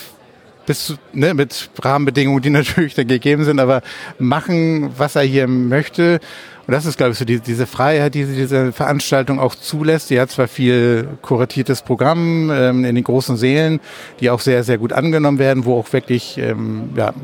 [0.68, 3.82] bis ne, mit Rahmenbedingungen, die natürlich dann gegeben sind, aber
[4.18, 6.20] machen, was er hier möchte.
[6.66, 10.10] Und das ist, glaube ich, so die, diese Freiheit, die diese Veranstaltung auch zulässt.
[10.10, 13.80] Die hat zwar viel kuratiertes Programm ähm, in den großen Sälen,
[14.20, 17.14] die auch sehr, sehr gut angenommen werden, wo auch wirklich ähm, ja,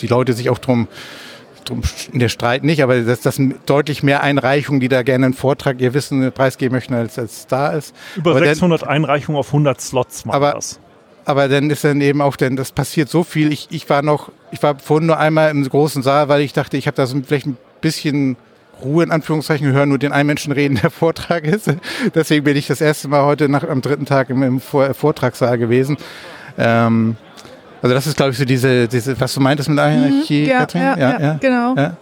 [0.00, 0.88] die Leute sich auch drum
[1.66, 1.82] drum
[2.12, 5.34] in der Streit nicht, aber das, das sind deutlich mehr Einreichungen, die da gerne einen
[5.34, 7.94] Vortrag, ihr Wissen preisgeben möchten, als, als da ist.
[8.16, 10.80] Über aber, dann, 600 Einreichungen auf 100 Slots machen Aber- das.
[11.28, 13.52] Aber dann ist dann eben auch, denn das passiert so viel.
[13.52, 16.78] Ich, ich war noch, ich war vorhin nur einmal im großen Saal, weil ich dachte,
[16.78, 18.36] ich habe da so vielleicht ein bisschen
[18.82, 21.70] Ruhe in Anführungszeichen, hören nur den einen Menschen reden, der Vortrag ist.
[22.14, 25.58] Deswegen bin ich das erste Mal heute nach, am dritten Tag im, im Vor Vortragssaal
[25.58, 25.98] gewesen.
[26.56, 27.16] Ähm,
[27.82, 30.80] also das ist, glaube ich, so diese, diese, was du meintest mit Anarchie, ja, Katrin?
[30.80, 31.76] ja, ja, genau.
[31.76, 31.96] Ja.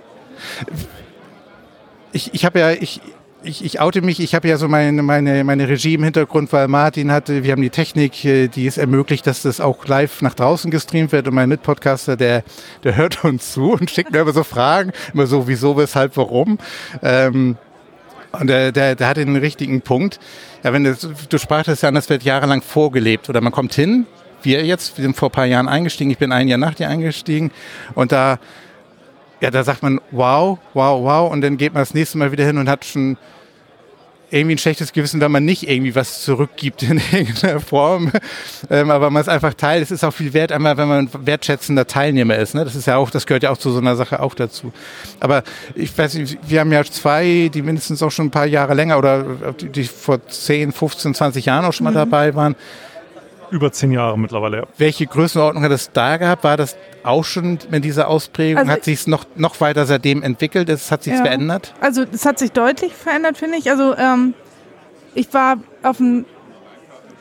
[2.13, 3.01] Ich, ich habe ja, ich,
[3.47, 6.69] ich, ich oute mich, ich habe ja so meine, meine, meine Regie im Hintergrund, weil
[6.69, 10.35] Martin hatte, wir haben die Technik, äh, die es ermöglicht, dass das auch live nach
[10.35, 11.29] draußen gestreamt wird.
[11.29, 12.43] Und mein Mitpodcaster, der,
[12.85, 16.59] der hört uns zu und schickt mir immer so Fragen, immer so wieso, weshalb, warum.
[17.03, 17.57] Ähm,
[18.33, 20.19] und der, der, der hatte den richtigen Punkt.
[20.63, 23.29] Ja, wenn das, du sprachtest ja an, das wird jahrelang vorgelebt.
[23.31, 24.07] Oder man kommt hin,
[24.43, 26.89] wir jetzt, wir sind vor ein paar Jahren eingestiegen, ich bin ein Jahr nach dir
[26.89, 27.51] eingestiegen.
[27.95, 28.39] Und da,
[29.41, 31.33] ja, da sagt man wow, wow, wow.
[31.33, 33.17] Und dann geht man das nächste Mal wieder hin und hat schon
[34.31, 38.11] irgendwie ein schlechtes Gewissen, wenn man nicht irgendwie was zurückgibt in irgendeiner Form.
[38.71, 39.83] Ähm, aber man ist einfach Teil.
[39.83, 42.55] Es ist auch viel wert, einmal, wenn man wertschätzender Teilnehmer ist.
[42.55, 42.65] Ne?
[42.65, 44.73] Das ist ja auch, das gehört ja auch zu so einer Sache auch dazu.
[45.21, 48.75] Aber ich weiß nicht, wir haben ja zwei, die mindestens auch schon ein paar Jahre
[48.75, 52.57] länger oder die, die vor 10, 15, 20 Jahren auch schon mal dabei waren.
[53.51, 54.63] Über zehn Jahre mittlerweile, ja.
[54.79, 56.45] Welche Größenordnung hat es da gehabt?
[56.45, 58.59] War das auch schon mit dieser Ausprägung?
[58.61, 60.69] Also hat sich es noch, noch weiter seitdem entwickelt?
[60.69, 61.23] Es hat sich Ja.
[61.23, 61.75] verändert?
[61.81, 63.71] Also es hat sich deutlich verändert, finde ich.
[63.71, 64.35] Also ähm,
[65.15, 66.25] ich war auf dem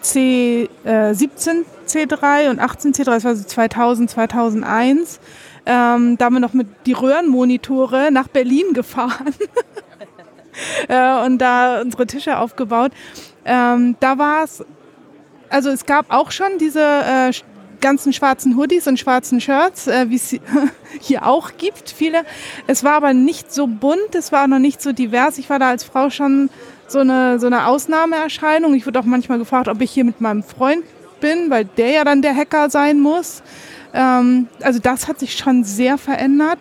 [0.01, 5.19] C, äh, 17 C3 und 18 C3, das war so 2000, 2001.
[5.67, 9.33] Ähm, da haben wir noch mit die Röhrenmonitore nach Berlin gefahren
[10.87, 12.91] äh, und da unsere Tische aufgebaut.
[13.45, 14.63] Ähm, da war es,
[15.49, 17.31] also es gab auch schon diese äh,
[17.81, 20.35] ganzen schwarzen Hoodies und schwarzen Shirts, äh, wie es
[21.01, 22.23] hier auch gibt, viele.
[22.67, 25.37] Es war aber nicht so bunt, es war noch nicht so divers.
[25.37, 26.49] Ich war da als Frau schon
[26.87, 28.73] so eine, so eine Ausnahmeerscheinung.
[28.75, 30.83] Ich wurde auch manchmal gefragt, ob ich hier mit meinem Freund
[31.19, 33.41] bin, weil der ja dann der Hacker sein muss.
[33.93, 36.59] Ähm, also das hat sich schon sehr verändert.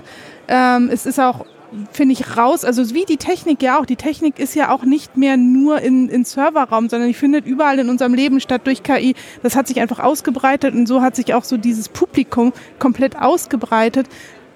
[0.48, 1.46] Ähm, es ist auch,
[1.92, 3.86] finde ich, raus, also wie die Technik ja auch.
[3.86, 7.78] Die Technik ist ja auch nicht mehr nur in, in Serverraum, sondern die findet überall
[7.78, 9.14] in unserem Leben statt durch KI.
[9.42, 14.06] Das hat sich einfach ausgebreitet und so hat sich auch so dieses Publikum komplett ausgebreitet.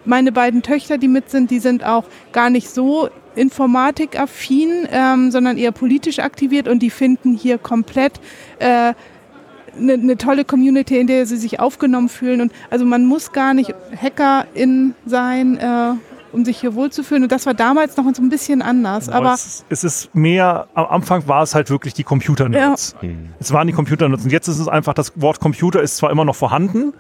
[0.04, 5.58] Meine beiden Töchter, die mit sind, die sind auch gar nicht so informatikaffin, ähm, sondern
[5.58, 8.20] eher politisch aktiviert und die finden hier komplett
[8.58, 8.94] äh,
[9.76, 12.40] eine, eine tolle Community, in der sie sich aufgenommen fühlen.
[12.40, 15.92] Und also man muss gar nicht Hackerin sein, äh,
[16.32, 17.22] um sich hier wohlzufühlen.
[17.24, 19.08] Und das war damals noch so ein bisschen anders.
[19.08, 22.94] Aber es, ist- es ist mehr, am Anfang war es halt wirklich die Computernerds.
[23.40, 24.24] Es waren die Computernerds.
[24.24, 26.92] Und jetzt ist es einfach, das Wort Computer ist zwar immer noch vorhanden,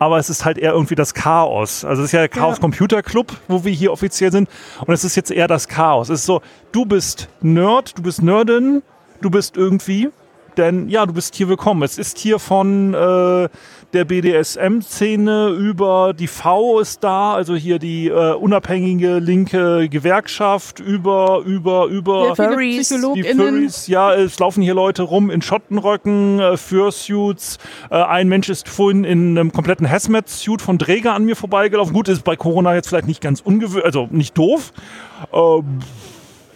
[0.00, 1.84] aber es ist halt eher irgendwie das Chaos.
[1.84, 2.60] Also es ist ja der Chaos Ja.
[2.60, 4.48] Computer Club, wo wir hier offiziell sind.
[4.86, 6.08] Und es ist jetzt eher das Chaos.
[6.08, 6.40] Es ist so,
[6.72, 8.82] du bist Nerd, du bist Nerdin,
[9.20, 10.10] du bist irgendwie
[10.56, 11.84] denn ja, du bist hier willkommen.
[11.84, 13.48] Es ist hier von äh,
[13.92, 21.42] der BDSM-Szene über die V ist da, also hier die äh, unabhängige linke Gewerkschaft, über,
[21.44, 23.22] über, über viele Furries, die.
[23.22, 27.58] Furries, ja, es laufen hier Leute rum in Schottenröcken, äh, Fursuits.
[27.90, 31.94] Äh, ein Mensch ist vorhin in einem kompletten Hazmat-Suit von Dräger an mir vorbeigelaufen.
[31.94, 34.72] Gut, ist bei Corona jetzt vielleicht nicht ganz ungewöhnlich, also nicht doof.
[35.32, 35.80] Ähm,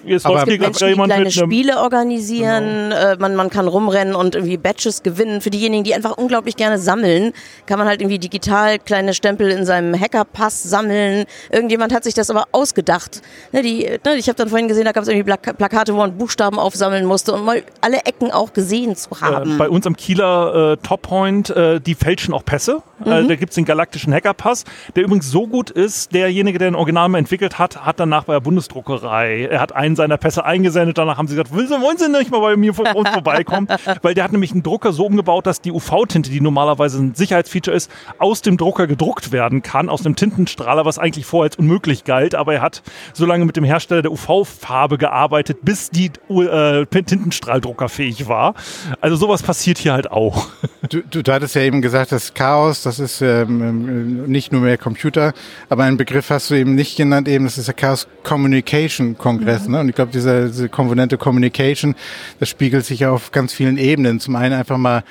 [0.05, 4.57] jetzt Aber gerade Menschen, die kleine Spiele organisieren, äh, man, man kann rumrennen und irgendwie
[4.57, 5.41] Badges gewinnen.
[5.41, 7.33] Für diejenigen, die einfach unglaublich gerne sammeln,
[7.67, 11.25] kann man halt irgendwie digital kleine Stempel in seinem Hackerpass sammeln.
[11.51, 13.23] Irgendjemand hat sich das aber ausgedacht.
[13.53, 15.99] Ne, die, ne, ich habe dann vorhin gesehen, da gab es irgendwie Plaka- Plakate, wo
[15.99, 19.55] man Buchstaben aufsammeln musste und mal alle Ecken auch gesehen zu haben.
[19.55, 22.83] Äh, bei uns am Kieler äh, Toppoint, äh, die fälschen auch Pässe.
[23.07, 24.65] Äh, da gibt's den galaktischen Hackerpass,
[24.97, 28.35] der übrigens so gut ist, derjenige, der den Original mal entwickelt hat, hat danach bei
[28.35, 31.99] der Bundesdruckerei, er hat einen seiner Pässe eingesendet, danach haben sie gesagt, wollen Sie, wollen
[31.99, 33.69] Sie nicht mal bei mir vor uns vorbeikommen?
[34.03, 37.77] Weil der hat nämlich einen Drucker so umgebaut, dass die UV-Tinte, die normalerweise ein Sicherheitsfeature
[37.77, 42.05] ist, aus dem Drucker gedruckt werden kann, aus dem Tintenstrahler, was eigentlich vorher als unmöglich
[42.05, 46.87] galt, aber er hat so lange mit dem Hersteller der UV-Farbe gearbeitet, bis die äh,
[46.87, 48.55] Tintenstrahldrucker fähig war.
[49.01, 50.49] Also sowas passiert hier halt auch.
[50.89, 54.63] Du, du, du hattest ja eben gesagt, das Chaos, das ist ähm, ähm, nicht nur
[54.63, 55.33] mehr Computer,
[55.69, 59.69] aber einen Begriff hast du eben nicht genannt, eben das ist der Chaos Communication Kongress.
[59.69, 59.81] Ne?
[59.81, 61.95] Und ich glaube, diese, diese Komponente Communication,
[62.41, 64.21] das spiegelt sich auf ganz vielen Ebenen.
[64.21, 65.05] Zum einen einfach mal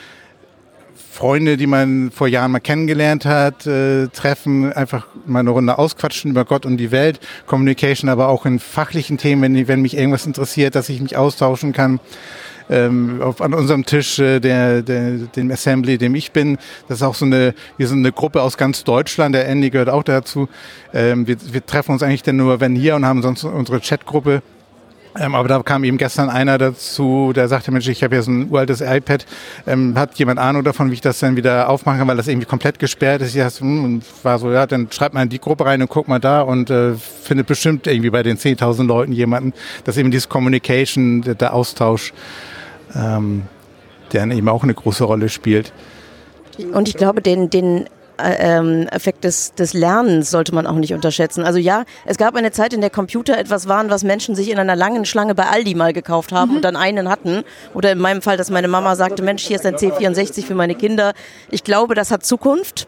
[1.12, 6.32] Freunde, die man vor Jahren mal kennengelernt hat, äh, treffen, einfach mal eine Runde ausquatschen
[6.32, 7.20] über Gott und die Welt.
[7.48, 11.74] Communication aber auch in fachlichen Themen, wenn, wenn mich irgendwas interessiert, dass ich mich austauschen
[11.74, 12.00] kann
[12.72, 16.58] ähm, auf, an unserem Tisch, äh, der, der, dem Assembly, dem ich bin.
[16.88, 19.90] Das ist auch so eine, wir sind eine Gruppe aus ganz Deutschland, der Andy gehört
[19.90, 20.48] auch dazu.
[20.94, 24.42] Ähm, wir, wir treffen uns eigentlich dann nur, wenn hier und haben sonst unsere Chatgruppe.
[25.20, 28.50] Ähm, aber da kam eben gestern einer dazu, der sagte, Mensch, ich habe so ein
[28.50, 29.26] uraltes iPad,
[29.68, 32.48] ähm, hat jemand Ahnung davon, wie ich das dann wieder aufmachen kann, weil das irgendwie
[32.48, 33.36] komplett gesperrt ist.
[33.36, 36.08] Ich dachte, hm, war so, ja, dann schreibt mal in die Gruppe rein und guck
[36.08, 39.54] mal da und äh, findet bestimmt irgendwie bei den 10.000 Leuten jemanden,
[39.84, 42.14] dass eben dieses Communication, der, der Austausch,
[42.96, 43.44] ähm,
[44.12, 45.74] der eben auch eine große Rolle spielt.
[46.74, 47.88] Und ich glaube, den, den
[48.22, 51.44] äh, ähm, Effekt des, des Lernens sollte man auch nicht unterschätzen.
[51.44, 54.60] Also ja, es gab eine Zeit, in der Computer etwas waren, was Menschen sich in
[54.60, 57.44] einer langen Schlange bei Aldi mal gekauft haben und dann einen hatten.
[57.74, 60.76] Oder in meinem Fall, dass meine Mama sagte, Mensch, hier ist ein C64 für meine
[60.76, 61.14] Kinder.
[61.50, 62.88] Ich glaube, das hat Zukunft.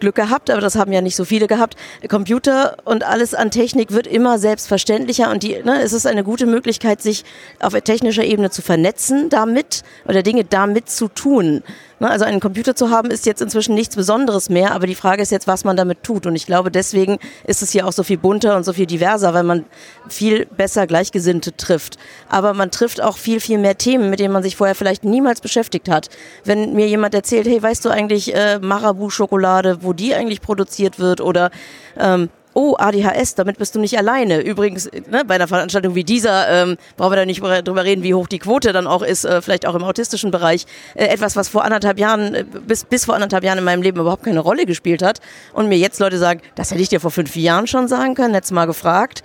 [0.00, 1.76] Glück gehabt, aber das haben ja nicht so viele gehabt.
[2.08, 6.46] Computer und alles an Technik wird immer selbstverständlicher und die, ne, es ist eine gute
[6.46, 7.24] Möglichkeit, sich
[7.60, 11.62] auf technischer Ebene zu vernetzen damit oder Dinge damit zu tun.
[12.00, 15.22] Ne, also einen Computer zu haben ist jetzt inzwischen nichts Besonderes mehr, aber die Frage
[15.22, 16.26] ist jetzt, was man damit tut.
[16.26, 19.32] Und ich glaube, deswegen ist es hier auch so viel bunter und so viel diverser,
[19.32, 19.64] weil man
[20.08, 21.98] viel besser Gleichgesinnte trifft.
[22.28, 25.40] Aber man trifft auch viel, viel mehr Themen, mit denen man sich vorher vielleicht niemals
[25.40, 26.08] beschäftigt hat.
[26.44, 31.20] Wenn mir jemand erzählt, hey, weißt du eigentlich äh, Marabu-Schokolade, wo die eigentlich produziert wird
[31.20, 31.50] oder
[31.96, 34.40] ähm, Oh, ADHS, damit bist du nicht alleine.
[34.40, 38.14] Übrigens, ne, bei einer Veranstaltung wie dieser ähm, brauchen wir da nicht drüber reden, wie
[38.14, 40.66] hoch die Quote dann auch ist, äh, vielleicht auch im autistischen Bereich.
[40.94, 43.98] Äh, etwas, was vor anderthalb Jahren, äh, bis, bis vor anderthalb Jahren in meinem Leben
[43.98, 45.20] überhaupt keine Rolle gespielt hat.
[45.52, 48.34] Und mir jetzt Leute sagen, das hätte ich dir vor fünf Jahren schon sagen können,
[48.34, 49.24] hättest mal gefragt.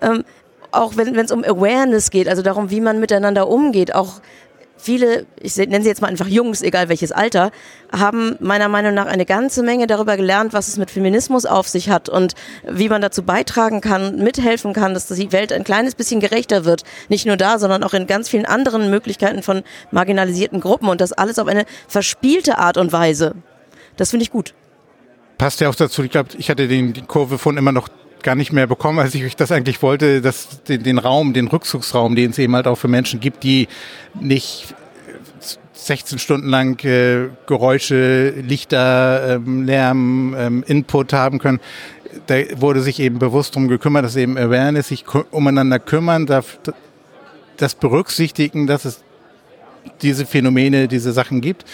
[0.00, 0.24] Ähm,
[0.72, 4.20] auch wenn es um Awareness geht, also darum, wie man miteinander umgeht, auch
[4.80, 7.50] viele, ich nenne sie jetzt mal einfach Jungs, egal welches Alter,
[7.92, 11.90] haben meiner Meinung nach eine ganze Menge darüber gelernt, was es mit Feminismus auf sich
[11.90, 12.34] hat und
[12.68, 16.84] wie man dazu beitragen kann, mithelfen kann, dass die Welt ein kleines bisschen gerechter wird.
[17.08, 21.12] Nicht nur da, sondern auch in ganz vielen anderen Möglichkeiten von marginalisierten Gruppen und das
[21.12, 23.34] alles auf eine verspielte Art und Weise.
[23.96, 24.54] Das finde ich gut.
[25.38, 27.88] Passt ja auch dazu, ich glaube, ich hatte den, die Kurve von immer noch
[28.22, 32.16] gar nicht mehr bekommen, als ich das eigentlich wollte, dass den, den Raum, den Rückzugsraum,
[32.16, 33.68] den es eben halt auch für Menschen gibt, die
[34.18, 34.74] nicht
[35.72, 41.60] 16 Stunden lang äh, Geräusche, Lichter, ähm, Lärm, ähm, Input haben können.
[42.26, 46.58] Da wurde sich eben bewusst darum gekümmert, dass eben Awareness, sich umeinander kümmern, darf,
[47.56, 49.02] das berücksichtigen, dass es
[50.02, 51.64] diese Phänomene, diese Sachen gibt.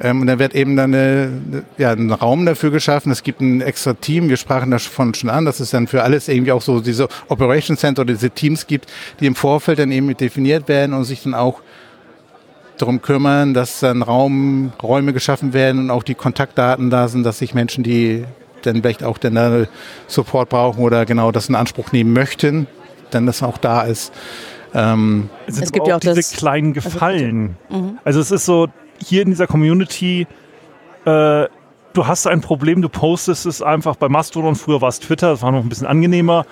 [0.00, 3.10] Ähm, und dann wird eben dann eine, ja, ein Raum dafür geschaffen.
[3.10, 4.28] Es gibt ein extra Team.
[4.28, 7.76] Wir sprachen davon schon an, dass es dann für alles irgendwie auch so diese Operation
[7.76, 11.34] Center oder diese Teams gibt, die im Vorfeld dann eben definiert werden und sich dann
[11.34, 11.62] auch
[12.78, 17.38] darum kümmern, dass dann Raum, Räume geschaffen werden und auch die Kontaktdaten da sind, dass
[17.38, 18.24] sich Menschen, die
[18.62, 19.66] dann vielleicht auch dann
[20.08, 22.66] Support brauchen oder genau das in Anspruch nehmen möchten,
[23.10, 24.12] dann das auch da ist.
[24.74, 27.56] Ähm, es, es gibt ja auch diese das, kleinen Gefallen.
[27.70, 27.98] Also, mhm.
[28.04, 28.68] also es ist so,
[29.02, 30.26] hier in dieser Community,
[31.04, 31.46] äh,
[31.92, 35.42] du hast ein Problem, du postest es einfach bei Mastodon, früher war es Twitter, das
[35.42, 36.44] war noch ein bisschen angenehmer.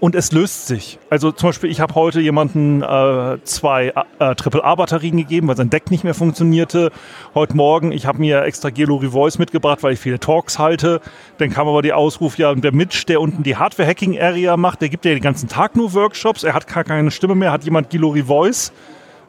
[0.00, 0.98] und es löst sich.
[1.10, 5.90] Also zum Beispiel, ich habe heute jemanden äh, zwei äh, AAA-Batterien gegeben, weil sein Deck
[5.90, 6.90] nicht mehr funktionierte.
[7.34, 11.02] Heute Morgen, ich habe mir extra Gelo Revoice mitgebracht, weil ich viele Talks halte.
[11.36, 15.04] Dann kam aber die Ausruf, ja, der Mitch, der unten die Hardware-Hacking-Area macht, der gibt
[15.04, 16.44] ja den ganzen Tag nur Workshops.
[16.44, 18.72] Er hat gar keine Stimme mehr, hat jemand Gelo Revoice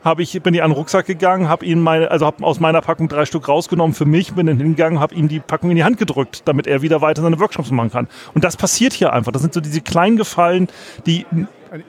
[0.04, 2.82] habe ich, bin ich an den Rucksack gegangen, habe ihn meine, also habe aus meiner
[2.82, 5.84] Packung drei Stück rausgenommen für mich, bin dann hingegangen, habe ihm die Packung in die
[5.84, 8.08] Hand gedrückt, damit er wieder weiter seine Workshops machen kann.
[8.34, 9.32] Und das passiert hier einfach.
[9.32, 10.68] Das sind so diese kleinen Gefallen,
[11.06, 11.26] die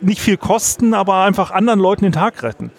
[0.01, 2.71] nicht viel kosten, aber einfach anderen Leuten den Tag retten.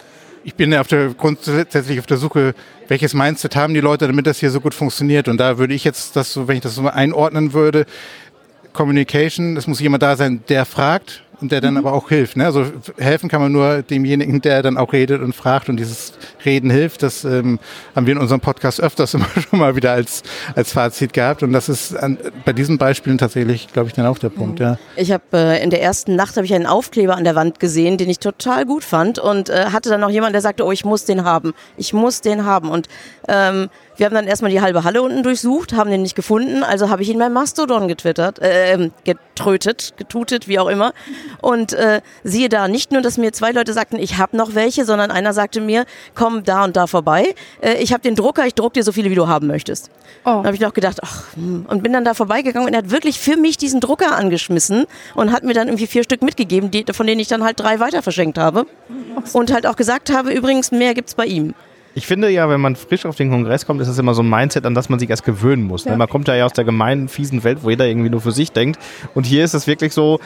[0.45, 2.53] Ich bin auf der, grundsätzlich auf der Suche,
[2.88, 5.27] welches Mindset haben die Leute, damit das hier so gut funktioniert.
[5.27, 7.86] Und da würde ich jetzt das so, wenn ich das so einordnen würde,
[8.73, 11.79] Communication, es muss jemand da sein, der fragt, und der dann mhm.
[11.79, 12.37] aber auch hilft.
[12.37, 12.45] Ne?
[12.45, 12.65] Also
[12.97, 16.13] helfen kann man nur demjenigen, der dann auch redet und fragt und dieses
[16.45, 17.03] Reden hilft.
[17.03, 17.59] Das ähm,
[17.95, 20.23] haben wir in unserem Podcast öfters immer schon mal wieder als,
[20.55, 24.17] als Fazit gehabt und das ist an, bei diesen Beispielen tatsächlich, glaube ich, dann auch
[24.17, 24.59] der Punkt.
[24.59, 24.65] Mhm.
[24.65, 24.77] Ja.
[24.95, 27.97] Ich habe äh, in der ersten Nacht habe ich einen Aufkleber an der Wand gesehen,
[27.97, 30.85] den ich total gut fand und äh, hatte dann noch jemand, der sagte, oh, ich
[30.85, 32.87] muss den haben, ich muss den haben und
[33.27, 36.89] ähm, wir haben dann erstmal die halbe Halle unten durchsucht, haben den nicht gefunden, also
[36.89, 40.93] habe ich ihn beim Mastodon getwittert, äh, getrötet, getutet, wie auch immer.
[41.41, 44.85] Und äh, siehe da, nicht nur, dass mir zwei Leute sagten, ich habe noch welche,
[44.85, 45.85] sondern einer sagte mir,
[46.15, 47.36] komm da und da vorbei.
[47.61, 49.89] Äh, ich habe den Drucker, ich druck dir so viele, wie du haben möchtest.
[50.25, 50.29] Oh.
[50.29, 52.91] Dann habe ich noch gedacht, ach, hm, und bin dann da vorbeigegangen und er hat
[52.91, 56.86] wirklich für mich diesen Drucker angeschmissen und hat mir dann irgendwie vier Stück mitgegeben, die,
[56.91, 58.65] von denen ich dann halt drei weiter verschenkt habe.
[59.34, 61.53] Und halt auch gesagt habe, übrigens, mehr gibt's bei ihm.
[61.95, 64.29] Ich finde ja, wenn man frisch auf den Kongress kommt, ist das immer so ein
[64.29, 65.86] Mindset, an das man sich erst gewöhnen muss.
[65.86, 65.91] Ne?
[65.91, 65.97] Ja.
[65.97, 68.79] Man kommt ja aus der gemeinen, fiesen Welt, wo jeder irgendwie nur für sich denkt.
[69.13, 70.19] Und hier ist es wirklich so,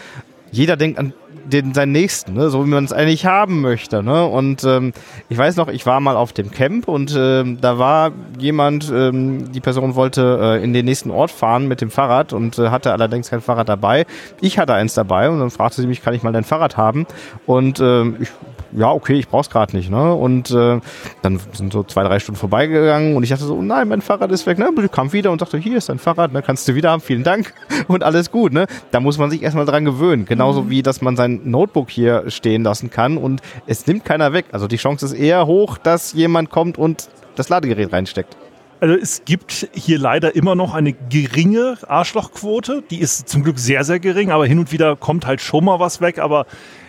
[0.51, 1.13] jeder denkt an
[1.47, 2.49] den, seinen Nächsten, ne?
[2.49, 4.03] so wie man es eigentlich haben möchte.
[4.03, 4.25] Ne?
[4.25, 4.93] Und ähm,
[5.29, 9.51] ich weiß noch, ich war mal auf dem Camp und ähm, da war jemand, ähm,
[9.51, 12.91] die Person wollte äh, in den nächsten Ort fahren mit dem Fahrrad und äh, hatte
[12.91, 14.05] allerdings kein Fahrrad dabei.
[14.41, 17.05] Ich hatte eins dabei und dann fragte sie mich, kann ich mal dein Fahrrad haben?
[17.45, 18.29] Und ähm, ich
[18.77, 19.89] ja, okay, ich brauch's gerade nicht.
[19.89, 20.13] Ne?
[20.13, 20.79] Und äh,
[21.21, 24.45] dann sind so zwei, drei Stunden vorbeigegangen und ich dachte so, nein, mein Fahrrad ist
[24.45, 24.59] weg.
[24.59, 24.69] Ne?
[24.83, 26.41] Ich kam wieder und dachte, hier ist dein Fahrrad, ne?
[26.41, 27.53] kannst du wieder haben, vielen Dank
[27.87, 28.53] und alles gut.
[28.53, 28.67] Ne?
[28.91, 30.25] Da muss man sich erstmal dran gewöhnen.
[30.25, 30.69] Genauso mhm.
[30.69, 34.45] wie, dass man sein Notebook hier stehen lassen kann und es nimmt keiner weg.
[34.51, 38.37] Also die Chance ist eher hoch, dass jemand kommt und das Ladegerät reinsteckt.
[38.79, 42.83] Also es gibt hier leider immer noch eine geringe Arschlochquote.
[42.91, 45.79] Die ist zum Glück sehr, sehr gering, aber hin und wieder kommt halt schon mal
[45.79, 46.19] was weg.
[46.19, 46.45] Aber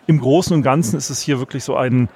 [0.08, 2.08] im Großen und Ganzen ist es hier wirklich so ein,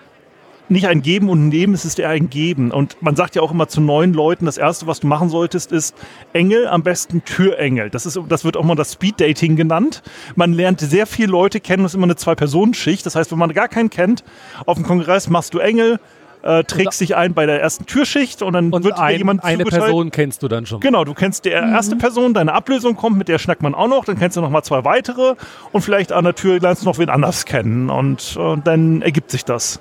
[0.71, 2.71] nicht ein Geben und Nehmen, es ist eher ein Geben.
[2.71, 5.73] Und man sagt ja auch immer zu neuen Leuten, das Erste, was du machen solltest,
[5.73, 5.95] ist
[6.33, 7.91] Engel, am besten Türengel.
[7.91, 10.03] Das, ist, das wird auch mal das Speed-Dating genannt.
[10.37, 13.05] Man lernt sehr viele Leute kennen, das ist immer eine Zwei-Personen-Schicht.
[13.05, 14.25] Das heißt, wenn man gar keinen kennt,
[14.65, 16.01] auf dem Kongress machst du Engel,
[16.43, 19.65] äh, trägst dich ein bei der ersten Türschicht und dann und wird ein, jemand eine
[19.65, 20.81] Person kennst du dann schon.
[20.81, 22.01] Genau, du kennst die erste mhm.
[22.01, 24.63] Person, deine Ablösung kommt, mit der schnackt man auch noch, dann kennst du noch mal
[24.63, 25.35] zwei weitere
[25.73, 29.03] und vielleicht an der Tür lernst du noch wen anders kennen und, und äh, dann
[29.03, 29.81] ergibt sich das.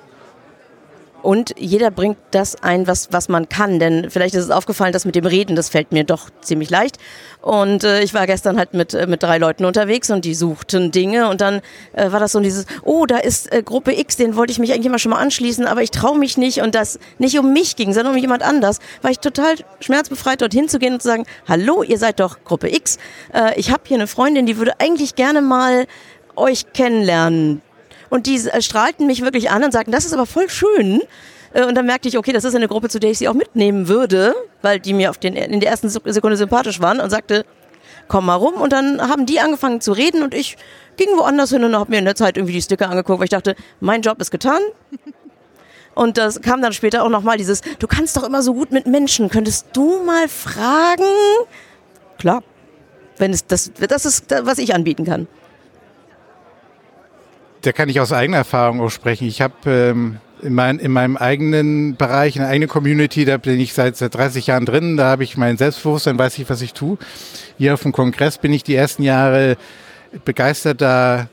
[1.22, 3.78] Und jeder bringt das ein, was, was man kann.
[3.78, 6.98] Denn vielleicht ist es aufgefallen, dass mit dem Reden, das fällt mir doch ziemlich leicht.
[7.40, 10.90] Und äh, ich war gestern halt mit, äh, mit drei Leuten unterwegs und die suchten
[10.90, 11.28] Dinge.
[11.28, 11.60] Und dann
[11.92, 14.72] äh, war das so dieses, oh, da ist äh, Gruppe X, den wollte ich mich
[14.72, 16.60] eigentlich immer schon mal anschließen, aber ich traue mich nicht.
[16.60, 20.68] Und das nicht um mich ging, sondern um jemand anders, war ich total schmerzbefreit, dorthin
[20.68, 22.98] zu gehen und zu sagen, hallo, ihr seid doch Gruppe X.
[23.32, 25.86] Äh, ich habe hier eine Freundin, die würde eigentlich gerne mal
[26.34, 27.62] euch kennenlernen
[28.12, 31.00] und die äh, strahlten mich wirklich an und sagten, das ist aber voll schön.
[31.54, 33.32] Äh, und dann merkte ich, okay, das ist eine Gruppe, zu der ich sie auch
[33.32, 37.46] mitnehmen würde, weil die mir auf den, in der ersten Sekunde sympathisch waren und sagte,
[38.08, 38.56] komm mal rum.
[38.56, 40.58] Und dann haben die angefangen zu reden und ich
[40.98, 43.30] ging woanders hin und habe mir in der Zeit irgendwie die Sticker angeguckt, weil ich
[43.30, 44.60] dachte, mein Job ist getan.
[45.94, 48.86] Und das kam dann später auch nochmal dieses, du kannst doch immer so gut mit
[48.86, 51.04] Menschen, könntest du mal fragen?
[52.18, 52.42] Klar,
[53.16, 55.28] wenn es das, das ist, was ich anbieten kann
[57.62, 59.26] da kann ich aus eigener Erfahrung auch sprechen.
[59.26, 63.58] Ich habe ähm, in, mein, in meinem eigenen Bereich, in der eigenen Community, da bin
[63.60, 66.74] ich seit, seit 30 Jahren drin, da habe ich mein Selbstbewusstsein, weiß ich, was ich
[66.74, 66.98] tue.
[67.58, 69.56] Hier auf dem Kongress bin ich die ersten Jahre
[70.24, 71.28] begeisterter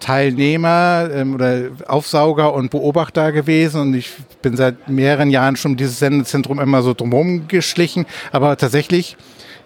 [0.00, 4.12] Teilnehmer ähm, oder Aufsauger und Beobachter gewesen und ich
[4.42, 9.16] bin seit mehreren Jahren schon dieses Sendezentrum immer so drumherum geschlichen, aber tatsächlich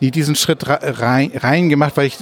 [0.00, 2.18] nie diesen Schritt rein, rein gemacht, weil ich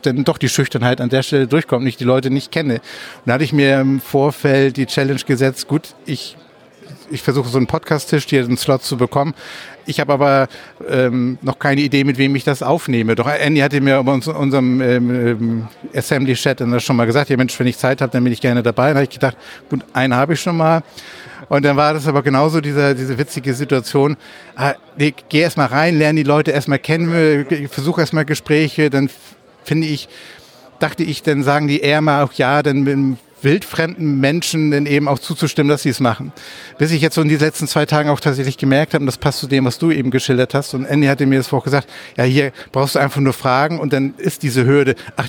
[0.00, 2.74] dann doch die Schüchternheit an der Stelle durchkommt und ich die Leute nicht kenne.
[2.74, 2.82] Und
[3.26, 6.36] da hatte ich mir im Vorfeld die Challenge gesetzt, gut, ich,
[7.10, 9.34] ich versuche so einen Podcast-Tisch, hier einen Slot zu bekommen.
[9.86, 10.48] Ich habe aber
[10.88, 13.14] ähm, noch keine Idee, mit wem ich das aufnehme.
[13.14, 17.58] Doch Andy hatte mir bei uns, unserem ähm, ähm Assembly-Chat schon mal gesagt, ja Mensch,
[17.58, 18.90] wenn ich Zeit habe, dann bin ich gerne dabei.
[18.90, 19.36] Da habe ich gedacht,
[19.70, 20.82] gut, einen habe ich schon mal.
[21.48, 24.16] Und dann war das aber genauso diese, diese witzige Situation.
[24.54, 28.24] Ah, nee, geh erst mal rein, lerne die Leute erst mal kennen, versuche erst mal
[28.24, 29.08] Gespräche, dann
[29.68, 30.08] finde ich,
[30.80, 35.18] dachte ich, dann sagen die eher mal auch ja, dann wildfremden Menschen dann eben auch
[35.18, 36.32] zuzustimmen, dass sie es machen.
[36.78, 39.18] Bis ich jetzt so in den letzten zwei Tagen auch tatsächlich gemerkt habe, und das
[39.18, 41.88] passt zu dem, was du eben geschildert hast, und Andy hatte mir das vorher gesagt,
[42.16, 45.28] ja, hier brauchst du einfach nur Fragen und dann ist diese Hürde, ach,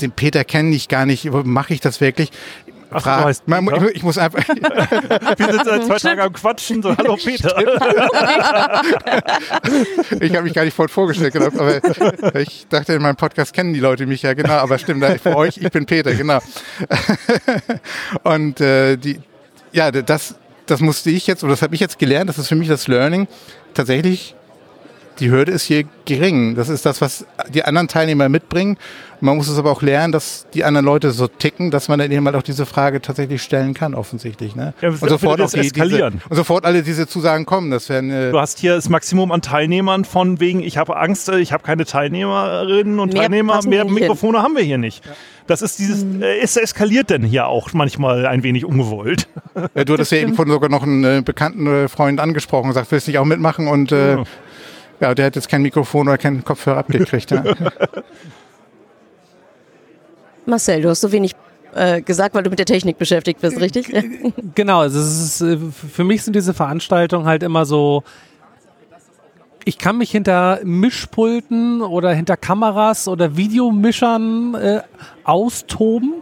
[0.00, 2.30] den Peter kenne ich gar nicht, mache ich das wirklich?
[2.90, 3.94] Ach, Fra- du heißt Man- Peter?
[3.94, 6.82] ich muss einfach, Wir sind seit zwei Tagen am Quatschen.
[6.82, 7.54] So, hallo Peter.
[10.20, 13.74] ich habe mich gar nicht voll vorgestellt, genau, aber ich dachte, in meinem Podcast kennen
[13.74, 16.38] die Leute mich ja, genau, aber stimmt, da- für euch, ich bin Peter, genau.
[18.22, 19.20] Und äh, die,
[19.72, 20.34] ja, das,
[20.66, 22.88] das musste ich jetzt, oder das habe ich jetzt gelernt, das ist für mich das
[22.88, 23.26] Learning,
[23.74, 24.34] tatsächlich,
[25.20, 26.54] die Hürde ist hier gering.
[26.54, 28.78] Das ist das, was die anderen Teilnehmer mitbringen.
[29.20, 32.10] Man muss es aber auch lernen, dass die anderen Leute so ticken, dass man dann
[32.12, 34.54] eben halt auch diese Frage tatsächlich stellen kann, offensichtlich.
[34.54, 34.74] Ne?
[34.80, 36.22] Ja, und, sofort auch die, diese, eskalieren.
[36.28, 37.72] und sofort alle diese Zusagen kommen.
[37.72, 41.28] Das wären äh, Du hast hier das Maximum an Teilnehmern von wegen, ich habe Angst,
[41.28, 45.02] äh, ich habe keine Teilnehmerinnen und Mehr Teilnehmer, mehr Mikrofone haben wir hier nicht.
[45.48, 49.28] Das ist dieses, äh, es eskaliert denn hier auch manchmal ein wenig ungewollt.
[49.74, 52.70] Ja, du hattest ja eben von sogar noch einen äh, bekannten äh, Freund angesprochen und
[52.70, 53.66] gesagt, willst du nicht auch mitmachen?
[53.66, 54.24] Und äh, Ja.
[55.00, 57.30] Ja, der hat jetzt kein Mikrofon oder keinen Kopfhörer abgekriegt.
[57.30, 57.44] Ja.
[60.46, 61.34] Marcel, du hast so wenig
[61.74, 63.92] äh, gesagt, weil du mit der Technik beschäftigt bist, richtig?
[64.54, 68.02] Genau, also es ist, äh, für mich sind diese Veranstaltungen halt immer so,
[69.64, 74.80] ich kann mich hinter Mischpulten oder hinter Kameras oder Videomischern äh,
[75.24, 76.14] austoben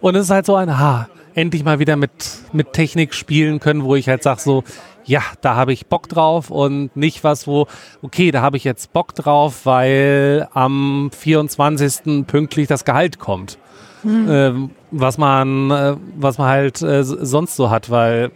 [0.00, 2.10] und es ist halt so ein, ha, endlich mal wieder mit,
[2.52, 4.64] mit Technik spielen können, wo ich halt sage so,
[5.04, 7.66] ja, da habe ich Bock drauf und nicht was, wo,
[8.02, 12.26] okay, da habe ich jetzt Bock drauf, weil am 24.
[12.26, 13.58] pünktlich das Gehalt kommt
[14.06, 18.32] ähm, was man, äh, was man halt äh, sonst so hat, weil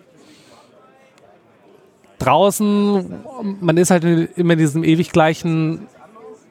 [2.18, 3.20] draußen,
[3.60, 5.86] man ist halt immer in diesem ewig gleichen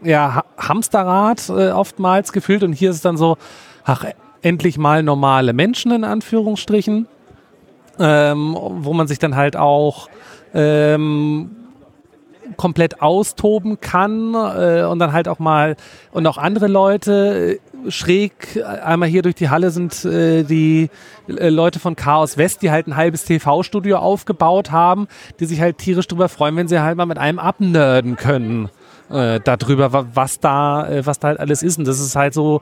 [0.04, 3.38] ja, Ha- Hamsterrad äh, oftmals gefühlt und hier ist es dann so,
[3.84, 4.06] ach,
[4.44, 7.08] endlich mal normale Menschen in Anführungsstrichen,
[8.00, 10.10] ähm, wo man sich dann halt auch
[10.54, 11.52] ähm,
[12.56, 15.76] komplett austoben kann äh, und dann halt auch mal
[16.12, 20.90] und auch andere Leute äh, schräg äh, einmal hier durch die Halle sind äh, die
[21.28, 25.08] äh, Leute von Chaos West, die halt ein halbes TV-Studio aufgebaut haben,
[25.40, 28.70] die sich halt tierisch drüber freuen, wenn sie halt mal mit einem abnerden können
[29.10, 31.78] äh, darüber, wa- was da, äh, was da halt alles ist.
[31.78, 32.62] Und das ist halt so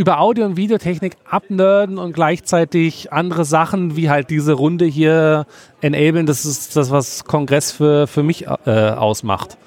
[0.00, 5.44] über Audio- und Videotechnik abnerden und gleichzeitig andere Sachen wie halt diese Runde hier
[5.82, 9.58] enablen, das ist das, was Kongress für, für mich äh, ausmacht.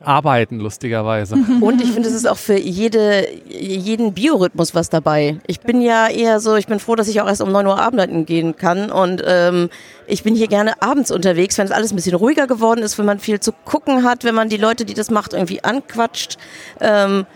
[0.00, 1.36] Arbeiten, lustigerweise.
[1.60, 5.38] Und ich finde, es ist auch für jede, jeden Biorhythmus was dabei.
[5.46, 7.78] Ich bin ja eher so, ich bin froh, dass ich auch erst um 9 Uhr
[7.78, 8.90] arbeiten gehen kann.
[8.90, 9.68] Und ähm,
[10.06, 13.06] ich bin hier gerne abends unterwegs, wenn es alles ein bisschen ruhiger geworden ist, wenn
[13.06, 16.38] man viel zu gucken hat, wenn man die Leute, die das macht, irgendwie anquatscht.
[16.80, 17.26] Ähm,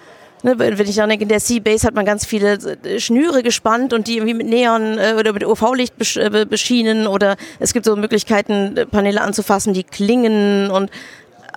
[0.43, 2.53] Ne, wenn ich dann denke, in der Seabase hat man ganz viele
[2.85, 7.07] äh, Schnüre gespannt und die irgendwie mit Neon äh, oder mit UV-Licht äh, be- beschienen
[7.07, 10.91] oder es gibt so Möglichkeiten, Paneele anzufassen, die klingen und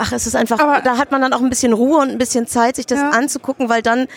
[0.01, 2.17] ach, es ist einfach, Aber- da hat man dann auch ein bisschen Ruhe und ein
[2.17, 3.09] bisschen Zeit, sich das Ja.
[3.11, 4.07] anzugucken, weil dann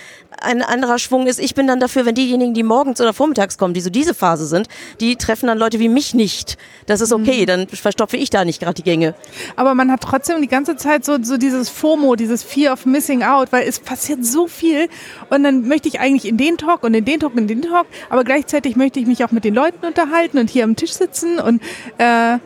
[0.40, 1.38] ein anderer Schwung ist.
[1.38, 4.46] Ich bin dann dafür, wenn diejenigen, die morgens oder vormittags kommen, die so diese Phase
[4.46, 4.68] sind,
[5.00, 6.56] die treffen dann Leute wie mich nicht.
[6.86, 9.14] Das ist okay, dann verstopfe ich da nicht gerade die Gänge.
[9.56, 13.22] Aber man hat trotzdem die ganze Zeit so, so dieses FOMO, dieses Fear of Missing
[13.24, 14.88] Out, weil es passiert so viel
[15.30, 17.62] und dann möchte ich eigentlich in den Talk und in den Talk und in den
[17.62, 20.92] Talk, aber gleichzeitig möchte ich mich auch mit den Leuten unterhalten und hier am Tisch
[20.92, 21.60] sitzen und
[21.98, 22.38] äh,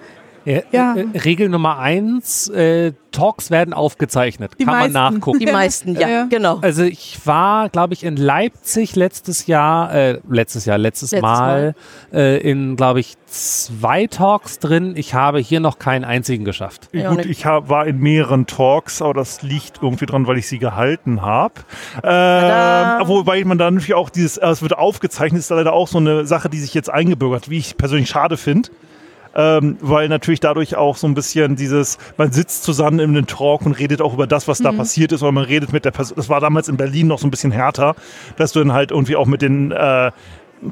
[0.47, 0.95] Ja, Ja.
[0.97, 4.53] äh, Regel Nummer eins, äh, Talks werden aufgezeichnet.
[4.61, 4.93] Die Kann meisten.
[4.93, 5.39] man nachgucken.
[5.41, 6.27] Die meisten, ja, Ja.
[6.29, 6.59] genau.
[6.61, 11.75] Also ich war, glaube ich, in Leipzig letztes Jahr, äh, letztes Jahr, letztes, Letztes Mal,
[12.13, 14.95] Äh, in, glaube ich, zwei Talks drin.
[14.97, 16.89] Ich habe hier noch keinen einzigen geschafft.
[16.93, 20.39] Ja, Gut, ne- ich hab, war in mehreren Talks, aber das liegt irgendwie dran, weil
[20.39, 21.55] ich sie gehalten habe.
[22.03, 25.99] Äh, wobei man dann natürlich auch dieses, äh, es wird aufgezeichnet, ist leider auch so
[25.99, 28.71] eine Sache, die sich jetzt eingebürgert, wie ich persönlich schade finde.
[29.39, 33.67] Ähm, weil natürlich dadurch auch so ein bisschen dieses, man sitzt zusammen in einem Talk
[33.67, 36.17] und redet auch über das, was da passiert ist, oder man redet mit der Person.
[36.17, 37.95] Das war damals in Berlin noch so ein bisschen härter,
[38.37, 40.11] dass du dann halt irgendwie auch mit den äh,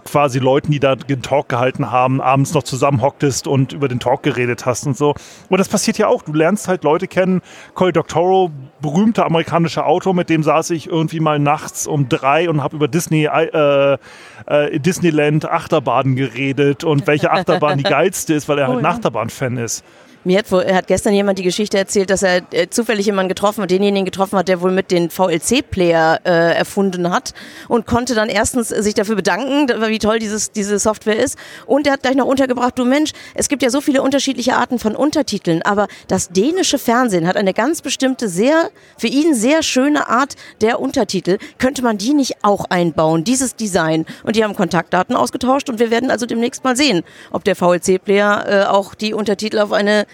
[0.04, 4.22] quasi Leuten, die da den Talk gehalten haben, abends noch zusammenhocktest und über den Talk
[4.22, 5.14] geredet hast und so.
[5.48, 6.22] Und das passiert ja auch.
[6.22, 7.42] Du lernst halt Leute kennen.
[7.74, 12.62] Cory Doctorow, berühmter amerikanischer Autor, mit dem saß ich irgendwie mal nachts um drei und
[12.62, 13.98] habe über Disney, äh,
[14.46, 18.86] äh, Disneyland Achterbahnen geredet und welche Achterbahn die geilste ist, weil er halt Oh ein.
[18.86, 19.84] Achterbahn-Fan ist.
[20.24, 23.62] Mir hat, wohl- hat gestern jemand die Geschichte erzählt, dass er äh, zufällig jemanden getroffen
[23.62, 27.34] hat, denjenigen getroffen hat, der wohl mit den VLC-Player äh, erfunden hat
[27.68, 31.36] und konnte dann erstens sich dafür bedanken, wie toll dieses, diese Software ist.
[31.66, 34.78] Und er hat gleich noch untergebracht, du Mensch, es gibt ja so viele unterschiedliche Arten
[34.78, 40.08] von Untertiteln, aber das dänische Fernsehen hat eine ganz bestimmte, sehr, für ihn sehr schöne
[40.08, 41.36] Art der Untertitel.
[41.58, 44.06] Könnte man die nicht auch einbauen, dieses Design?
[44.22, 48.44] Und die haben Kontaktdaten ausgetauscht und wir werden also demnächst mal sehen, ob der VLC-Player
[48.48, 50.06] äh, auch die Untertitel auf eine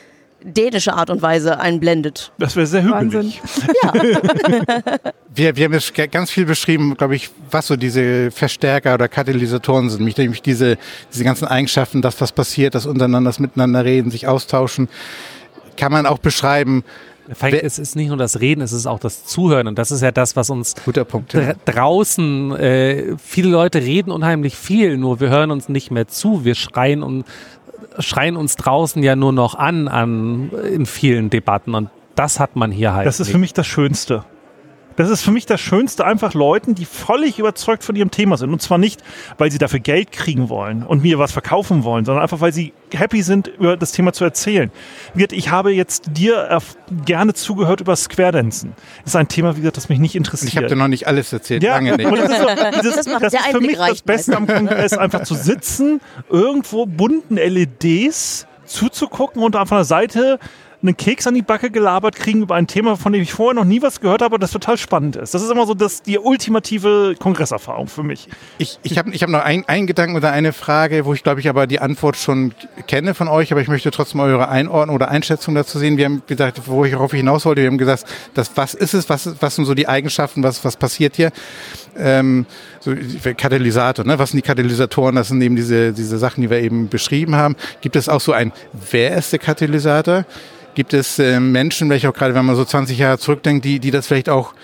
[0.43, 2.33] dänische Art und Weise einblendet.
[2.39, 3.33] Das wäre sehr Wahnsinn.
[3.33, 3.43] hügelig.
[5.33, 9.89] Wir, wir haben jetzt ganz viel beschrieben, glaube ich, was so diese Verstärker oder Katalysatoren
[9.89, 10.03] sind.
[10.19, 10.77] Nämlich diese,
[11.13, 14.89] diese ganzen Eigenschaften, das, was passiert, das untereinander, das miteinander reden, sich austauschen,
[15.77, 16.83] kann man auch beschreiben.
[17.63, 19.69] Es ist nicht nur das Reden, es ist auch das Zuhören.
[19.69, 21.33] Und das ist ja das, was uns Guter Punkt.
[21.33, 26.45] dra draußen, äh, viele Leute reden unheimlich viel, nur wir hören uns nicht mehr zu.
[26.45, 27.25] Wir schreien, und,
[27.99, 31.75] schreien uns draußen ja nur noch an, an in vielen Debatten.
[31.75, 33.07] Und das hat man hier halt.
[33.07, 33.33] Das ist nicht.
[33.33, 34.25] für mich das Schönste.
[35.01, 38.53] Das ist für mich das Schönste, einfach Leuten, die völlig überzeugt von ihrem Thema sind.
[38.53, 39.03] Und zwar nicht,
[39.39, 42.75] weil sie dafür Geld kriegen wollen und mir was verkaufen wollen, sondern einfach, weil sie
[42.93, 44.71] happy sind, über das Thema zu erzählen.
[45.15, 46.61] Ich habe jetzt dir
[47.07, 48.75] gerne zugehört über Square Dancen.
[49.05, 50.51] Das ist ein Thema, wie gesagt, das mich nicht interessiert.
[50.53, 52.07] Ich habe dir noch nicht alles erzählt, Ja, lange nicht.
[52.07, 52.47] und das ist, so,
[52.83, 56.03] dieses, Das das der ist für mich das reicht Beste am Kongress, einfach zu sitzen,
[56.29, 60.39] irgendwo bunten LEDs zuzugucken und auf einer Seite
[60.83, 63.67] einen Keks an die Backe gelabert kriegen über ein Thema, von dem ich vorher noch
[63.67, 65.35] nie was gehört habe, das total spannend ist.
[65.35, 68.29] Das ist immer so das, die ultimative Kongresserfahrung für mich.
[68.57, 71.41] Ich, ich habe ich hab noch ein- einen Gedanken oder eine Frage, wo ich glaube
[71.41, 72.55] ich aber die Antwort schon
[72.87, 75.99] kenne von euch, aber ich möchte trotzdem eure Einordnung oder Einschätzung dazu sehen.
[75.99, 78.05] Wir haben gesagt, wo ich ich hinaus wollte, wir haben gesagt,
[78.35, 81.31] das, was ist es, was, was sind so die Eigenschaften, was, was passiert hier?
[81.97, 82.47] Ähm,
[82.81, 82.95] so
[83.37, 84.19] Katalysator, ne?
[84.19, 85.17] was sind die Katalysatoren?
[85.17, 87.57] Das sind eben diese, diese Sachen, die wir eben beschrieben haben.
[87.83, 88.53] Gibt es auch so ein,
[88.91, 90.25] wer ist der Katalysator?
[90.75, 93.91] Gibt es äh, Menschen, vielleicht auch gerade, wenn man so 20 Jahre zurückdenkt, die, die
[93.91, 94.55] das vielleicht auch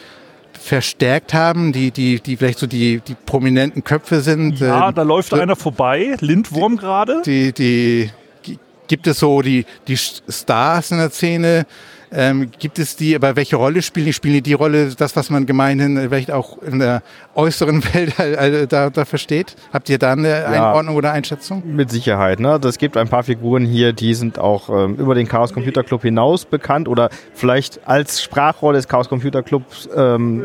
[0.53, 4.59] verstärkt haben, die, die, die vielleicht so die, die prominenten Köpfe sind.
[4.61, 7.23] Ja, ähm, da läuft so- einer vorbei, Lindwurm gerade.
[7.25, 8.11] die, die,
[8.43, 11.67] gi- gibt es so die, die Stars in der Szene?
[12.13, 14.13] Ähm, gibt es die, aber welche Rolle spielen die?
[14.13, 17.03] Spielen die die Rolle, das, was man gemeinhin vielleicht auch in der
[17.35, 19.57] äußeren Welt äh, da, da versteht?
[19.73, 21.63] Habt ihr da eine Einordnung oder Einschätzung?
[21.67, 22.41] Mit Sicherheit.
[22.41, 22.61] Ne?
[22.65, 26.03] Es gibt ein paar Figuren hier, die sind auch ähm, über den Chaos Computer Club
[26.03, 30.45] hinaus bekannt oder vielleicht als Sprachrolle des Chaos Computer Clubs ähm,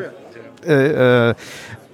[0.65, 1.33] äh, äh,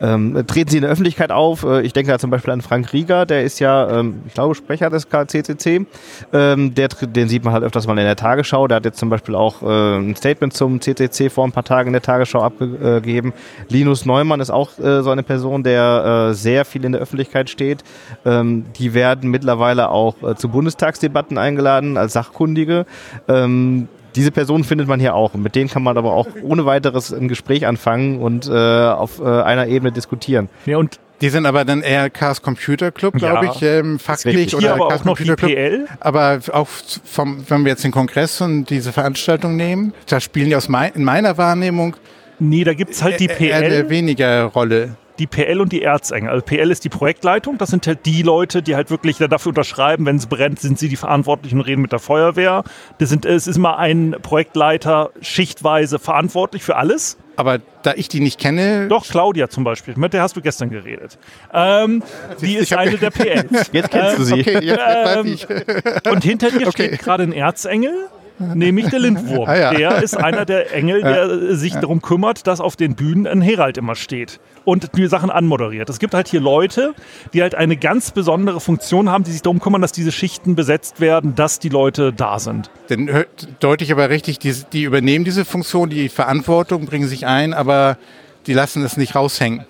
[0.02, 1.64] ähm, treten sie in der Öffentlichkeit auf.
[1.64, 4.56] Äh, Ich denke da zum Beispiel an Frank Rieger, der ist ja, ähm, ich glaube,
[4.56, 5.86] Sprecher des KCCC.
[6.34, 8.68] Ähm, der, den sieht man halt öfters mal in der Tagesschau.
[8.68, 11.88] Der hat jetzt zum Beispiel auch äh, ein Statement zum CCC vor ein paar Tagen
[11.88, 13.34] in der Tagesschau abgegeben.
[13.70, 17.50] Linus Neumann ist auch äh, so eine Person, der äh, sehr viel in der Öffentlichkeit
[17.50, 17.84] steht.
[18.26, 22.86] Ähm, die werden mittlerweile auch äh, zu Bundestagsdebatten eingeladen als Sachkundige.
[23.28, 23.88] Ähm,
[24.18, 27.14] diese Personen findet man hier auch und mit denen kann man aber auch ohne weiteres
[27.14, 30.50] ein Gespräch anfangen und äh, auf äh, einer Ebene diskutieren.
[30.66, 34.58] Ja, und Die sind aber dann eher Chaos Computer Club, glaube Ja, ich, ähm, hier
[34.58, 35.52] oder aber Chaos auch noch die Computer Club.
[35.52, 35.88] PL.
[36.00, 36.68] Aber auch
[37.06, 40.94] vom, wenn wir jetzt den Kongress und diese Veranstaltung nehmen, da spielen die aus mein,
[40.94, 41.96] in meiner Wahrnehmung
[42.40, 43.90] Nee, da gibt's halt die eher eine PL.
[43.90, 44.96] weniger Rolle.
[45.20, 46.30] Die PL und die Erzengel.
[46.30, 50.06] Also PL ist die Projektleitung, das sind halt die Leute, die halt wirklich dafür unterschreiben,
[50.06, 52.64] wenn es brennt, sind sie die Verantwortlichen und reden mit der Feuerwehr.
[53.00, 57.18] Das sind, es ist immer ein Projektleiter schichtweise verantwortlich für alles.
[57.36, 60.72] Aber da ich die nicht kenne, Doch, Claudia zum Beispiel, mit der hast du gestern
[60.72, 61.20] geredet.
[61.54, 62.02] Ähm,
[62.42, 63.70] die ist eine der PLs.
[63.72, 64.40] Jetzt kennst du sie.
[64.42, 66.12] okay, jetzt weiß Ähm, ich.
[66.12, 67.94] Und hinter dir steht gerade ein Erzengel,
[68.40, 69.48] nämlich der Lindwurm.
[69.48, 69.74] Ah, ja.
[69.74, 73.78] Der ist einer der Engel, der sich darum kümmert, dass auf den Bühnen ein Herald
[73.78, 75.90] immer steht und die Sachen anmoderiert.
[75.90, 76.94] Es gibt halt hier Leute,
[77.34, 81.00] die halt eine ganz besondere Funktion haben, die sich darum kümmern, dass diese Schichten besetzt
[81.02, 82.70] werden, dass die Leute da sind.
[82.90, 87.26] Dann hört- deute ich aber richtig, die, die übernehmen diese Funktion, die Verantwortung, bringen sich
[87.26, 87.98] ein, aber
[88.46, 89.66] die lassen es nicht raushängen.